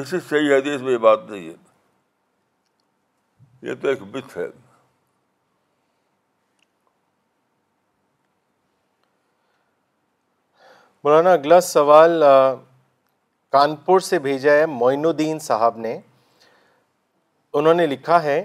کسی 0.00 0.18
صحیح 0.28 0.50
حدیث 0.56 0.80
میں 0.80 0.92
یہ 0.92 0.98
بات 0.98 1.20
نہیں 1.30 1.48
ہے 1.48 1.54
یہ 3.68 3.74
تو 3.80 3.88
ایک 3.88 4.02
بت 4.10 4.36
ہے 4.36 4.46
مولانا 11.04 11.30
اگلا 11.32 11.60
سوال 11.70 12.22
کانپور 13.52 14.00
سے 14.08 14.18
بھیجا 14.28 14.52
ہے 14.52 14.66
معین 14.78 15.04
الدین 15.06 15.38
صاحب 15.48 15.74
نے 15.86 15.94
انہوں 17.60 17.74
نے 17.80 17.86
لکھا 17.92 18.18
ہے 18.22 18.40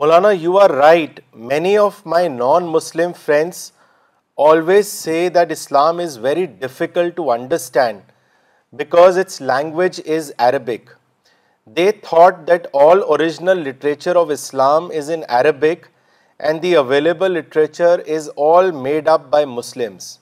Maulana 0.00 0.30
you 0.40 0.58
are 0.58 0.70
right 0.84 1.14
many 1.52 1.74
of 1.78 1.94
my 2.14 2.28
non 2.38 2.62
Muslim 2.78 3.10
friends 3.24 3.58
always 4.48 4.86
say 5.02 5.18
that 5.34 5.48
Islam 5.58 5.94
is 6.06 6.12
very 6.26 6.46
difficult 6.60 7.16
to 7.16 7.22
understand 7.32 8.00
because 8.76 9.16
its 9.16 9.40
language 9.40 9.98
is 10.00 10.32
Arabic. 10.38 10.88
They 11.66 11.92
thought 11.92 12.46
that 12.46 12.66
all 12.72 13.14
original 13.14 13.56
literature 13.56 14.12
of 14.12 14.30
Islam 14.30 14.90
is 14.90 15.08
in 15.08 15.24
Arabic 15.24 15.88
and 16.40 16.60
the 16.60 16.74
available 16.74 17.28
literature 17.28 18.00
is 18.00 18.28
all 18.30 18.72
made 18.72 19.06
up 19.06 19.30
by 19.30 19.44
Muslims. 19.44 20.18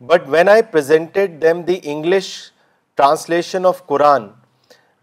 But 0.00 0.26
when 0.26 0.48
I 0.48 0.62
presented 0.62 1.40
them 1.40 1.64
the 1.64 1.80
English 1.94 2.50
translation 2.96 3.64
of 3.64 3.86
Quran, 3.86 4.32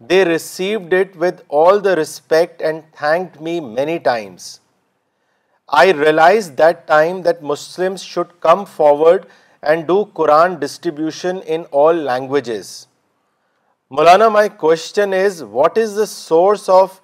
they 0.00 0.24
received 0.28 0.92
it 0.92 1.16
with 1.16 1.42
all 1.48 1.80
the 1.80 1.96
respect 1.96 2.62
and 2.62 2.84
thanked 2.92 3.40
me 3.40 3.58
many 3.60 3.98
times. 3.98 4.60
I 5.68 5.92
realized 5.92 6.56
that 6.58 6.86
time 6.86 7.22
that 7.22 7.42
Muslims 7.42 8.02
should 8.02 8.38
come 8.40 8.66
forward 8.66 9.26
and 9.62 9.86
do 9.86 9.96
Quran 10.18 10.58
distribution 10.58 11.40
in 11.42 11.64
all 11.64 11.94
languages. 11.94 12.88
Maulana, 13.90 14.30
my 14.30 14.48
question 14.48 15.12
is, 15.12 15.42
what 15.42 15.78
is 15.78 15.94
the 15.94 16.06
source 16.06 16.68
of 16.68 17.00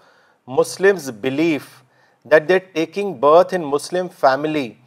Muslims' 0.46 1.10
belief 1.10 1.82
that 2.24 2.48
their 2.48 2.60
taking 2.60 3.18
birth 3.20 3.52
in 3.52 3.64
Muslim 3.64 4.08
family 4.08 4.78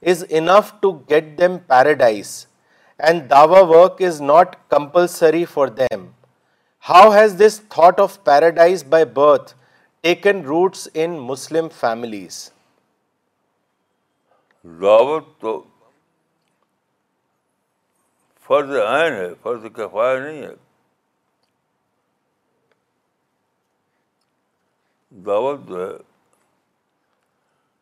is 0.00 0.24
enough 0.24 0.80
to 0.80 1.04
get 1.08 1.36
them 1.36 1.60
paradise 1.60 2.46
and 2.98 3.28
dawah 3.28 3.66
work 3.68 4.00
is 4.00 4.20
not 4.20 4.56
compulsory 4.68 5.44
for 5.44 5.70
them? 5.70 6.14
How 6.90 7.10
has 7.10 7.36
this 7.36 7.60
thought 7.60 7.98
of 7.98 8.22
paradise 8.24 8.82
by 8.82 9.04
birth 9.04 9.54
taken 10.02 10.42
roots 10.42 10.86
in 10.94 11.18
Muslim 11.18 11.70
families? 11.70 12.50
Dawah 14.66 15.62
فرض 18.46 18.70
عین 18.76 19.12
ہے 19.14 19.28
فرض 19.42 19.62
کفایہ 19.74 20.18
نہیں 20.20 20.42
ہے 20.42 20.54
دعوت 25.26 25.60
جو 25.68 25.80
ہے 25.82 25.96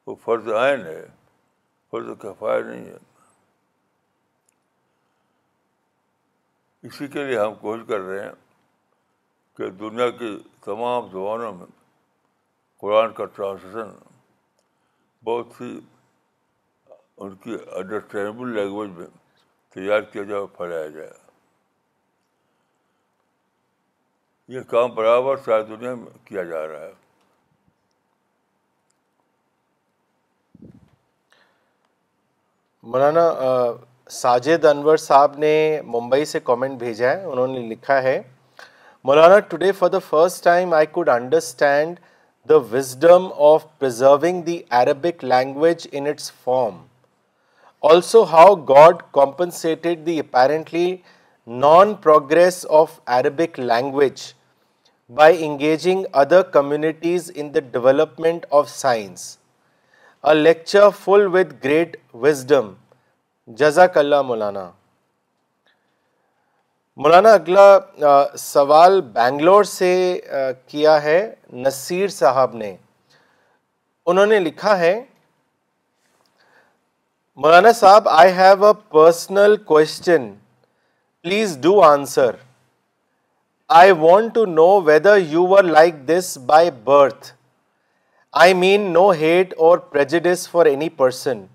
وہ 0.07 0.15
فرض 0.25 0.49
عین 0.59 0.87
ہے 0.87 1.05
فرض 1.91 2.11
کفایہ 2.23 2.63
نہیں 2.65 2.85
ہے 2.85 2.97
اسی 6.89 7.07
کے 7.17 7.25
لیے 7.25 7.39
ہم 7.39 7.55
کوشش 7.61 7.83
کر 7.89 8.01
رہے 8.01 8.23
ہیں 8.25 8.33
کہ 9.57 9.71
دنیا 9.83 10.09
کی 10.21 10.31
تمام 10.65 11.09
زبانوں 11.13 11.53
میں 11.55 11.67
قرآن 12.81 13.13
کا 13.19 13.25
ٹرانسلیشن 13.35 13.91
بہت 15.25 15.61
ہی 15.61 15.79
ان 17.17 17.35
کی 17.43 17.55
انڈرسٹینڈیبل 17.77 18.55
لینگویج 18.59 18.91
میں 18.99 19.07
تیار 19.75 20.01
کیا 20.13 20.23
جائے 20.23 20.41
اور 20.41 20.49
پھیلایا 20.57 20.87
جائے 20.95 21.11
یہ 24.55 24.61
کام 24.71 24.95
برابر 24.95 25.37
ساری 25.45 25.63
دنیا 25.69 25.95
میں 25.95 26.27
کیا 26.27 26.43
جا 26.51 26.67
رہا 26.67 26.81
ہے 26.85 26.93
مولانا 32.93 33.27
ساجد 34.13 34.65
انور 34.71 34.97
صاحب 35.07 35.37
نے 35.39 35.53
ممبئی 35.95 36.25
سے 36.35 36.41
کامنٹ 36.45 36.79
بھیجا 36.79 37.11
ہے 37.11 37.25
انہوں 37.25 37.47
نے 37.57 37.61
لکھا 37.69 38.03
ہے 38.03 38.21
Maulana 39.09 39.39
today 39.51 39.73
for 39.79 39.89
the 39.91 39.99
first 40.09 40.45
time 40.45 40.73
I 40.75 40.87
could 40.97 41.09
understand 41.09 41.99
the 42.49 42.57
wisdom 42.73 43.29
of 43.53 43.65
preserving 43.79 44.43
the 44.47 44.63
Arabic 44.81 45.25
language 45.25 45.89
in 45.93 46.07
its 46.07 46.33
form 46.45 46.81
also 47.91 48.23
how 48.31 48.55
God 48.69 48.99
compensated 49.13 50.05
the 50.07 50.19
apparently 50.21 50.95
non 51.63 51.95
progress 52.03 52.65
of 52.81 52.91
Arabic 53.15 53.59
language 53.61 54.21
by 55.17 55.45
engaging 55.45 56.05
other 56.23 56.43
communities 56.57 57.31
in 57.35 57.53
the 57.55 57.61
development 57.73 58.47
of 58.59 58.69
science 58.71 59.27
a 60.23 60.33
lecture 60.33 60.89
full 61.05 61.27
with 61.35 61.53
great 61.65 61.97
wisdom 62.23 62.73
جزاک 63.63 63.97
اللہ 63.99 64.23
مولانا 64.31 64.69
مولانا 67.03 67.33
اگلا 67.35 67.69
سوال 68.39 69.01
بینگلور 69.15 69.65
سے 69.73 69.93
کیا 70.69 71.03
ہے 71.03 71.19
نصیر 71.65 72.07
صاحب 72.23 72.55
نے 72.65 72.75
انہوں 74.07 74.27
نے 74.27 74.39
لکھا 74.41 74.79
ہے 74.79 75.01
Maulana 77.41 77.71
Saab, 77.77 78.09
I 78.09 78.27
have 78.29 78.61
a 78.61 78.75
personal 78.75 79.57
question. 79.57 80.39
Please 81.23 81.57
do 81.57 81.83
answer. 81.83 82.39
I 83.71 83.93
want 83.93 84.35
to 84.35 84.45
know 84.45 84.81
whether 84.89 85.17
you 85.17 85.45
were 85.53 85.63
like 85.63 86.05
this 86.05 86.37
by 86.37 86.69
birth. 86.69 87.33
I 88.35 88.53
mean 88.53 88.93
no 88.93 89.07
hate 89.13 89.55
or 89.57 89.79
prejudice 89.79 90.47
for 90.47 90.67
any 90.69 90.91
person. 90.91 91.49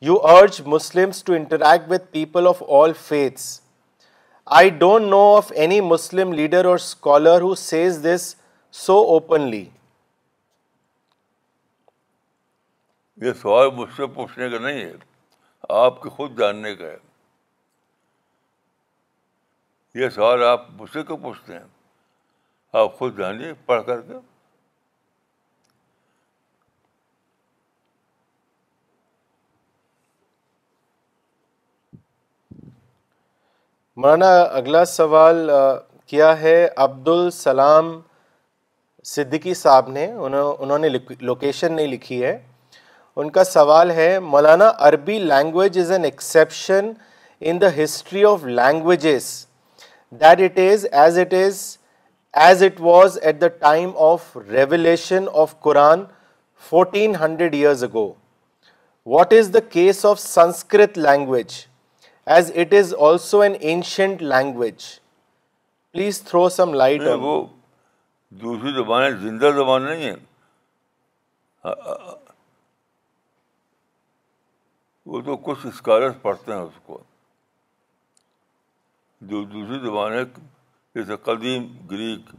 You 0.00 0.20
urge 0.22 0.60
Muslims 0.74 1.22
to 1.22 1.32
interact 1.32 1.88
with 1.88 2.12
people 2.12 2.46
of 2.46 2.60
all 2.60 2.92
faiths. 2.92 3.62
I 4.46 4.68
don't 4.68 5.08
know 5.08 5.28
of 5.38 5.50
any 5.56 5.80
Muslim 5.80 6.32
leader 6.32 6.62
or 6.74 6.76
scholar 6.76 7.40
who 7.40 7.56
says 7.56 8.02
this 8.02 8.28
so 8.70 8.98
openly. 9.06 9.64
یہ 13.24 13.32
سوال 13.42 13.70
مجھ 13.74 13.88
سے 13.96 14.06
پوچھنے 14.14 14.48
کا 14.50 14.58
نہیں 14.66 14.84
ہے 14.84 14.92
آپ 15.82 16.02
کے 16.02 16.08
خود 16.16 16.38
جاننے 16.38 16.74
کا 16.76 16.86
ہے 16.86 16.96
یہ 20.02 20.08
سوال 20.14 20.42
آپ 20.44 20.64
مجھ 20.78 20.90
سے 20.92 21.02
کیوں 21.06 21.16
پوچھتے 21.18 21.52
ہیں 21.52 21.64
آپ 22.80 22.98
خود 22.98 23.16
جانیے 23.18 23.52
پڑھ 23.66 23.82
کر 23.86 24.00
کے 24.08 24.14
مولانا 34.04 34.32
اگلا 34.42 34.84
سوال 34.84 35.50
کیا 36.06 36.38
ہے 36.40 36.66
عبد 36.86 37.08
السلام 37.08 37.88
صدیقی 39.14 39.54
صاحب 39.54 39.88
نے 39.92 40.04
انہوں 40.14 40.78
نے 40.78 40.88
لوکیشن 41.20 41.72
نہیں 41.76 41.86
لکھی 41.88 42.22
ہے 42.24 42.36
ان 43.20 43.30
کا 43.36 43.42
سوال 43.44 43.90
ہے 43.96 44.08
مولانا 44.20 44.66
عربی 44.88 45.18
language 45.18 45.76
is 45.80 45.90
an 45.92 46.04
exception 46.04 46.82
in 47.50 47.54
the 47.60 47.68
history 47.76 48.22
of 48.24 48.44
languages 48.44 49.24
that 50.22 50.38
it 50.50 50.58
is 50.72 50.80
as 51.02 51.18
it 51.18 51.32
is 51.34 51.56
as 52.46 52.56
it 52.62 52.74
was 52.80 53.10
at 53.22 53.36
the 53.40 53.48
time 53.62 53.88
of 54.08 54.20
revelation 54.50 55.24
of 55.44 55.48
Quran 55.68 55.98
fourteen 56.70 57.12
hundred 57.20 57.54
years 57.54 57.82
ago 57.84 58.08
what 59.14 59.28
is 59.38 59.46
the 59.54 59.60
case 59.70 60.04
of 60.06 60.16
Sanskrit 60.20 60.98
language 60.98 61.48
as 62.36 62.44
it 62.56 62.70
is 62.80 62.88
also 63.08 63.36
an 63.42 63.54
ancient 63.60 64.16
language 64.22 64.76
please 65.92 66.14
throw 66.28 66.42
some 66.58 66.68
light 66.74 67.08
زبان 67.08 67.20
زبانیں 68.74 69.10
زندہ 69.24 69.48
زبان 69.56 69.80
نہیں 69.82 70.04
ہے 70.08 70.14
وہ 75.12 75.20
تو 75.26 75.36
کچھ 75.46 75.66
scholars 75.66 76.14
پڑھتے 76.22 76.52
ہیں 76.52 76.60
اس 76.60 76.78
کو 76.86 76.98
جو 79.32 79.42
دوسری 79.52 79.78
زبان 79.84 80.12
ہے 80.12 80.24
جیسے 80.24 81.16
قدیم 81.24 81.66
گریک 81.90 82.30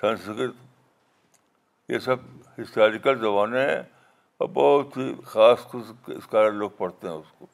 سنسکرت 0.00 1.90
یہ 1.90 1.98
سب 2.06 2.24
ہسٹوریکل 2.58 3.18
زبانیں 3.20 3.60
ہیں 3.60 3.82
اور 4.40 4.48
بہت 4.54 4.96
ہی 4.96 5.12
خاص 5.32 5.58
خصوص 5.68 5.92
اسکالر 6.16 6.50
لوگ 6.62 6.70
پڑھتے 6.78 7.08
ہیں 7.08 7.14
اس 7.14 7.32
کو 7.38 7.46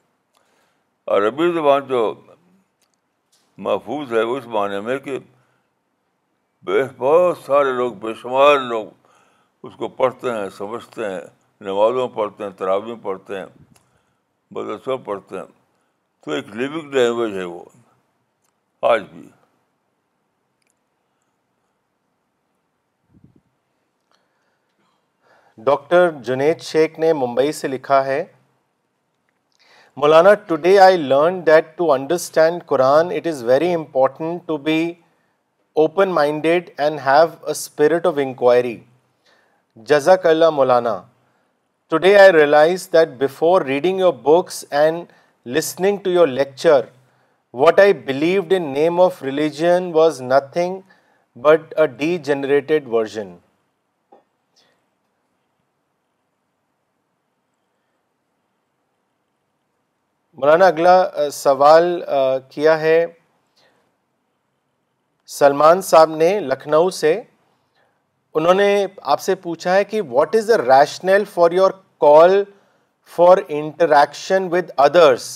عربی 1.17 1.51
زبان 1.53 1.85
جو 1.87 2.01
محفوظ 3.67 4.13
ہے 4.13 4.21
اس 4.35 4.45
معنی 4.57 4.79
میں 4.85 4.97
کہ 5.07 5.17
بہت 6.97 7.37
سارے 7.45 7.71
لوگ 7.77 7.93
بے 8.05 8.13
شمار 8.21 8.57
لوگ 8.59 8.87
اس 9.67 9.75
کو 9.77 9.87
پڑھتے 10.01 10.31
ہیں 10.39 10.49
سمجھتے 10.57 11.09
ہیں 11.09 11.21
نمازوں 11.67 12.07
پڑھتے 12.17 12.43
ہیں 12.43 12.51
تراویح 12.57 12.95
پڑھتے 13.03 13.39
ہیں 13.39 13.45
مدرسہ 14.57 14.95
پڑھتے 15.05 15.37
ہیں 15.37 15.45
تو 16.25 16.31
ایک 16.31 16.47
لیونگ 16.55 16.93
لینگویج 16.93 17.35
ہے 17.37 17.43
وہ 17.43 17.59
آج 18.91 19.01
بھی 19.11 19.27
ڈاکٹر 25.65 26.09
جنید 26.25 26.61
شیخ 26.69 26.97
نے 26.99 27.11
ممبئی 27.13 27.51
سے 27.57 27.67
لکھا 27.67 28.03
ہے 28.05 28.23
Maulana 30.01 30.33
today 30.47 30.77
I 30.79 30.97
learn 30.97 31.39
that 31.45 31.75
to 31.77 31.91
understand 31.93 32.65
Quran 32.65 33.11
it 33.17 33.27
is 33.27 33.43
very 33.43 33.73
important 33.73 34.41
to 34.47 34.57
be 34.67 34.81
open 35.83 36.09
minded 36.13 36.69
and 36.83 36.99
have 37.05 37.25
a 37.45 37.51
spirit 37.51 38.05
of 38.07 38.17
inquiry 38.21 38.75
جزاک 39.89 40.25
اللہ 40.25 40.49
Maulana 40.61 40.99
today 41.91 42.15
I 42.19 42.31
realize 42.33 42.87
that 42.93 43.09
before 43.19 43.61
reading 43.65 43.99
your 43.99 44.13
books 44.23 44.63
and 44.79 45.05
listening 45.53 45.97
to 46.03 46.09
your 46.11 46.27
lecture 46.27 46.85
what 47.61 47.79
I 47.79 47.93
believed 48.09 48.51
in 48.57 48.63
name 48.73 48.99
of 49.01 49.21
religion 49.23 49.89
was 49.93 50.21
nothing 50.21 50.79
but 51.45 51.73
a 51.79 51.87
degenerated 52.27 52.87
version 52.93 53.35
Maulana 60.41 60.67
اگلا 60.67 61.29
سوال 61.41 62.01
کیا 62.49 62.79
ہے 62.81 63.05
سلمان 65.39 65.81
صاحب 65.91 66.15
نے 66.15 66.39
لکھنؤ 66.39 66.89
سے 67.03 67.19
انہوں 68.37 68.53
نے 68.53 68.65
آپ 69.11 69.21
سے 69.21 69.35
پوچھا 69.43 69.75
ہے 69.75 69.83
کہ 69.91 70.01
what 70.09 70.35
is 70.35 70.47
the 70.47 70.57
rational 70.57 71.23
for 71.33 71.51
your 71.51 71.71
call 72.01 72.43
for 73.15 73.37
interaction 73.47 74.47
with 74.51 74.69
others 74.85 75.27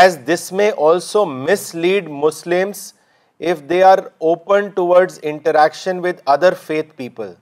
as 0.00 0.18
this 0.26 0.52
also 0.76 1.24
mislead 1.84 2.08
Muslims 2.24 2.92
they 3.68 3.82
are 3.82 3.98
open 4.26 4.68
ٹوڈ 4.74 5.12
interaction 5.30 5.98
with 6.04 6.20
other 6.34 6.54
faith 6.66 6.92
people 6.96 7.32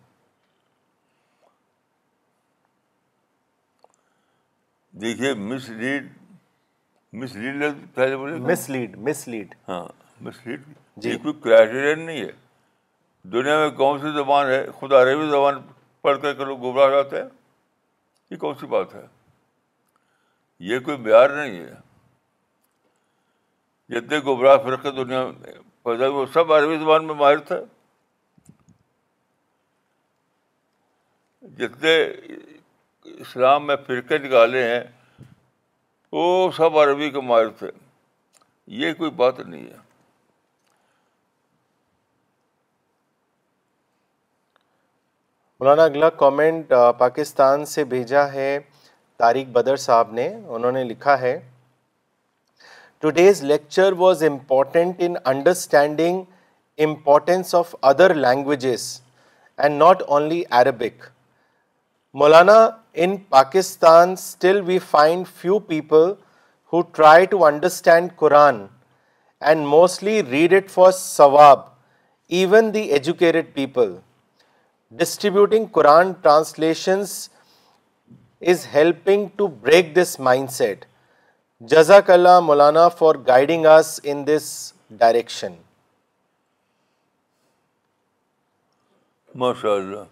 دیکھیے 5.02 5.32
مس 5.48 5.68
لیڈ 5.80 6.06
مس 7.20 7.34
لیڈ 7.36 7.62
مس 8.50 8.68
لیڈ 8.70 8.96
مس 9.08 9.26
لیڈ 9.28 9.54
ہاں 9.68 9.84
مس 10.24 10.46
لیڈ 10.46 10.62
جی 11.02 11.16
کوئی 11.22 11.34
کرائٹیرین 11.42 12.04
نہیں 12.06 12.20
ہے 12.24 12.30
دنیا 13.32 13.58
میں 13.58 13.70
کون 13.76 14.00
سی 14.00 14.12
زبان 14.16 14.46
ہے 14.50 14.64
خود 14.78 14.92
عربی 14.92 15.28
زبان 15.30 15.58
پڑھ 16.02 16.18
کر 16.22 16.34
کے 16.34 16.44
لوگ 16.44 16.60
گھبراہ 16.68 16.90
جاتے 16.90 17.16
ہیں 17.22 17.28
یہ 18.30 18.36
کون 18.36 18.54
سی 18.60 18.66
بات 18.66 18.94
ہے 18.94 19.04
یہ 20.68 20.78
کوئی 20.84 20.96
معیار 20.98 21.30
نہیں 21.36 21.58
ہے 21.60 21.74
جتنے 23.94 24.18
گھبراہ 24.20 24.56
پھر 24.64 24.76
کے 24.82 24.90
دنیا 25.04 25.24
میں 25.26 25.52
پیدا 25.84 26.08
وہ 26.14 26.24
سب 26.32 26.52
عربی 26.52 26.76
زبان 26.78 27.04
میں 27.06 27.14
ماہر 27.14 27.36
تھے 27.50 27.56
جتنے 31.58 31.94
اسلام 33.20 33.66
میں 33.66 33.76
فرقے 33.86 34.18
نکالے 34.18 34.62
ہیں 34.70 34.82
وہ 36.12 36.50
سب 36.56 36.78
عربی 36.78 37.10
کے 37.10 37.20
ماہر 37.28 37.48
تھے 37.58 37.70
یہ 38.82 38.94
کوئی 38.94 39.10
بات 39.16 39.40
نہیں 39.40 39.64
ہے 39.70 39.88
مولانا 45.62 45.84
اگلا 45.84 46.08
کامنٹ 46.20 46.72
پاکستان 46.98 47.64
سے 47.70 47.82
بھیجا 47.88 48.22
ہے 48.32 48.46
طارق 49.18 49.48
بدر 49.52 49.76
صاحب 49.82 50.12
نے 50.18 50.26
انہوں 50.56 50.72
نے 50.72 50.84
لکھا 50.84 51.18
ہے 51.20 51.32
today's 53.04 53.42
lecture 53.50 53.92
was 53.98 54.22
important 54.30 55.02
in 55.06 55.14
understanding 55.34 56.22
importance 56.88 57.54
of 57.54 57.74
other 57.92 58.14
languages 58.24 58.86
and 59.58 59.78
not 59.82 60.02
only 60.16 60.42
Arabic 60.64 61.04
Maulana 62.22 62.58
in 63.04 63.16
Pakistan 63.36 64.12
still 64.18 64.60
we 64.66 64.78
find 64.90 65.26
few 65.40 65.58
people 65.68 66.12
who 66.72 66.80
try 66.98 67.26
to 67.34 67.44
understand 67.44 68.16
Quran 68.24 68.66
and 69.48 69.66
mostly 69.78 70.22
read 70.30 70.54
it 70.64 70.70
for 70.70 70.90
ثواب 71.06 71.68
even 72.40 72.74
the 72.74 72.84
educated 72.98 73.54
people 73.54 73.96
distributing 74.98 75.66
Quran 75.72 76.12
translations 76.22 77.10
is 78.50 78.66
helping 78.74 79.26
to 79.36 79.46
break 79.60 79.94
this 79.96 80.18
mind 80.28 80.50
set 80.50 80.84
جزاک 81.70 82.10
اللہ 82.10 82.38
Maulana 82.44 82.86
for 83.00 83.14
guiding 83.26 83.66
us 83.74 83.98
in 84.12 84.26
this 84.26 84.50
direction 84.98 85.52
ماشاء 89.38 89.74
اللہ 89.74 90.04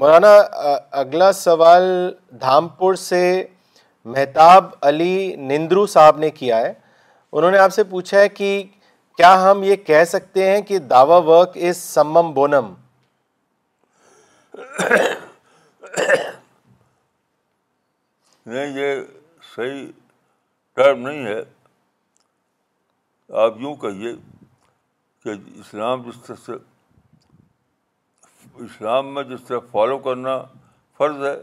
مولانا 0.00 0.36
اگلا 1.00 1.32
سوال 1.32 1.82
دھامپور 2.40 2.94
سے 3.08 3.24
مہتاب 4.04 4.70
علی 4.86 5.34
نندرو 5.48 5.86
صاحب 5.86 6.18
نے 6.18 6.30
کیا 6.38 6.56
ہے 6.60 6.72
انہوں 7.32 7.50
نے 7.50 7.58
آپ 7.58 7.72
سے 7.72 7.82
پوچھا 7.90 8.18
ہے 8.20 8.28
کہ 8.28 8.48
کیا 9.16 9.34
ہم 9.42 9.62
یہ 9.62 9.76
کہہ 9.86 10.04
سکتے 10.08 10.50
ہیں 10.50 10.60
کہ 10.68 10.78
داوا 10.94 11.16
ورک 11.28 11.50
اس 11.68 11.76
سمم 11.92 12.32
بونم 12.34 12.72
نہیں 18.46 18.76
یہ 18.78 19.00
صحیح 19.54 19.86
ٹرم 20.76 21.06
نہیں 21.06 21.24
ہے 21.26 21.40
آپ 23.44 23.60
یوں 23.60 23.74
کہیے 23.84 24.12
کہ 25.24 25.30
اسلام 25.60 26.02
جس 26.10 26.22
طرح 26.26 26.36
سے 26.46 26.52
اسلام 28.64 29.14
میں 29.14 29.22
جس 29.24 29.44
طرح 29.48 29.58
فالو 29.72 29.98
کرنا 30.06 30.40
فرض 30.98 31.22
ہے 31.24 31.34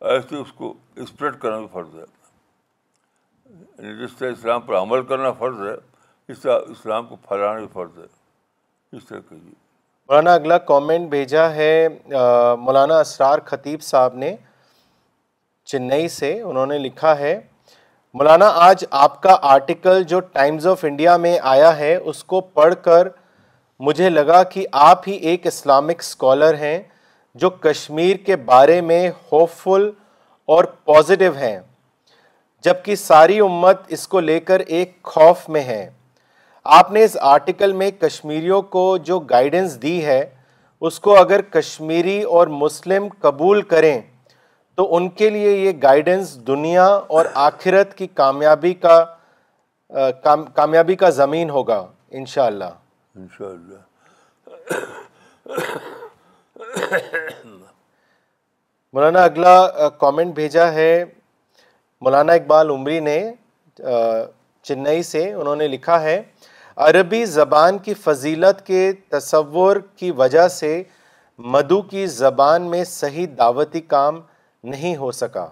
ایسے 0.00 0.36
اس 0.36 0.52
کو 0.52 0.72
اسپریڈ 1.02 1.38
کرنا 1.40 1.58
بھی 1.58 1.66
فرض 1.72 1.94
ہے 1.98 2.04
یعنی 3.84 3.96
جس 4.04 4.16
طرح 4.18 4.30
اسلام 4.30 4.60
پر 4.60 4.76
عمل 4.78 5.02
کرنا 5.06 5.32
فرض 5.38 5.60
ہے 5.68 5.74
اس 6.32 6.38
طرح 6.40 6.58
اسلام 6.70 7.06
کو 7.06 7.16
پھیلانا 7.28 7.58
بھی 7.58 7.66
فرض 7.72 7.98
ہے 7.98 8.96
اس 8.96 9.04
طرح 9.08 9.32
مولانا 10.08 10.34
اگلا 10.34 10.56
کامنٹ 10.68 11.08
بھیجا 11.10 11.50
ہے 11.54 11.86
مولانا 12.60 12.98
اسرار 13.00 13.38
خطیب 13.44 13.82
صاحب 13.82 14.14
نے 14.16 14.34
چنئی 15.72 16.08
سے 16.16 16.40
انہوں 16.40 16.66
نے 16.66 16.78
لکھا 16.78 17.16
ہے 17.18 17.38
مولانا 18.18 18.48
آج 18.66 18.84
آپ 19.04 19.22
کا 19.22 19.36
آرٹیکل 19.52 20.02
جو 20.08 20.20
ٹائمز 20.32 20.66
آف 20.66 20.84
انڈیا 20.84 21.16
میں 21.24 21.38
آیا 21.52 21.76
ہے 21.78 21.94
اس 21.96 22.22
کو 22.32 22.40
پڑھ 22.58 22.74
کر 22.82 23.08
مجھے 23.86 24.08
لگا 24.10 24.42
کہ 24.52 24.66
آپ 24.88 25.08
ہی 25.08 25.12
ایک 25.30 25.46
اسلامک 25.46 26.00
اسکالر 26.00 26.54
ہیں 26.58 26.80
جو 27.42 27.48
کشمیر 27.62 28.16
کے 28.26 28.36
بارے 28.50 28.80
میں 28.80 29.08
ہوپ 29.32 29.50
فل 29.62 29.88
اور 30.56 30.64
پازیٹیو 30.84 31.32
ہیں 31.38 31.58
جبکہ 32.64 32.94
ساری 32.96 33.38
امت 33.46 33.80
اس 33.92 34.06
کو 34.08 34.20
لے 34.20 34.38
کر 34.50 34.60
ایک 34.76 34.96
خوف 35.12 35.48
میں 35.54 35.62
ہے 35.64 35.88
آپ 36.78 36.90
نے 36.92 37.02
اس 37.04 37.16
آرٹیکل 37.30 37.72
میں 37.80 37.90
کشمیریوں 38.00 38.60
کو 38.74 38.86
جو 39.06 39.18
گائیڈنس 39.30 39.80
دی 39.82 40.04
ہے 40.04 40.24
اس 40.88 40.98
کو 41.00 41.16
اگر 41.18 41.40
کشمیری 41.56 42.20
اور 42.38 42.46
مسلم 42.62 43.08
قبول 43.20 43.62
کریں 43.72 44.00
تو 44.76 44.94
ان 44.96 45.08
کے 45.18 45.30
لیے 45.30 45.50
یہ 45.56 45.72
گائیڈنس 45.82 46.36
دنیا 46.46 46.86
اور 46.86 47.26
آخرت 47.50 47.94
کی 47.98 48.06
کامیابی 48.22 48.72
کا 48.86 49.04
کامیابی 50.54 50.96
کا 51.02 51.10
زمین 51.18 51.50
ہوگا 51.50 51.84
انشاءاللہ 52.20 52.70
انشاءاللہ 53.16 53.78
مولانا 58.92 59.22
اگلا 59.24 59.88
کامنٹ 59.98 60.34
بھیجا 60.34 60.70
ہے 60.72 60.90
مولانا 62.04 62.32
اقبال 62.32 62.70
عمری 62.70 62.98
نے 63.06 63.18
چنئی 64.66 65.02
سے 65.08 65.32
انہوں 65.32 65.56
نے 65.56 65.68
لکھا 65.68 66.00
ہے 66.02 66.20
عربی 66.86 67.24
زبان 67.38 67.78
کی 67.86 67.94
فضیلت 68.04 68.64
کے 68.66 68.90
تصور 69.08 69.76
کی 69.96 70.10
وجہ 70.20 70.46
سے 70.58 70.70
مدو 71.54 71.80
کی 71.90 72.06
زبان 72.16 72.62
میں 72.70 72.82
صحیح 72.90 73.26
دعوتی 73.38 73.80
کام 73.96 74.20
نہیں 74.72 74.96
ہو 74.96 75.10
سکا 75.22 75.48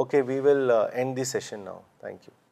okay 0.00 0.20
we 0.26 0.40
will 0.40 0.70
end 0.70 1.16
the 1.16 1.24
session 1.34 1.60
now 1.64 1.80
thank 2.00 2.28
you 2.28 2.46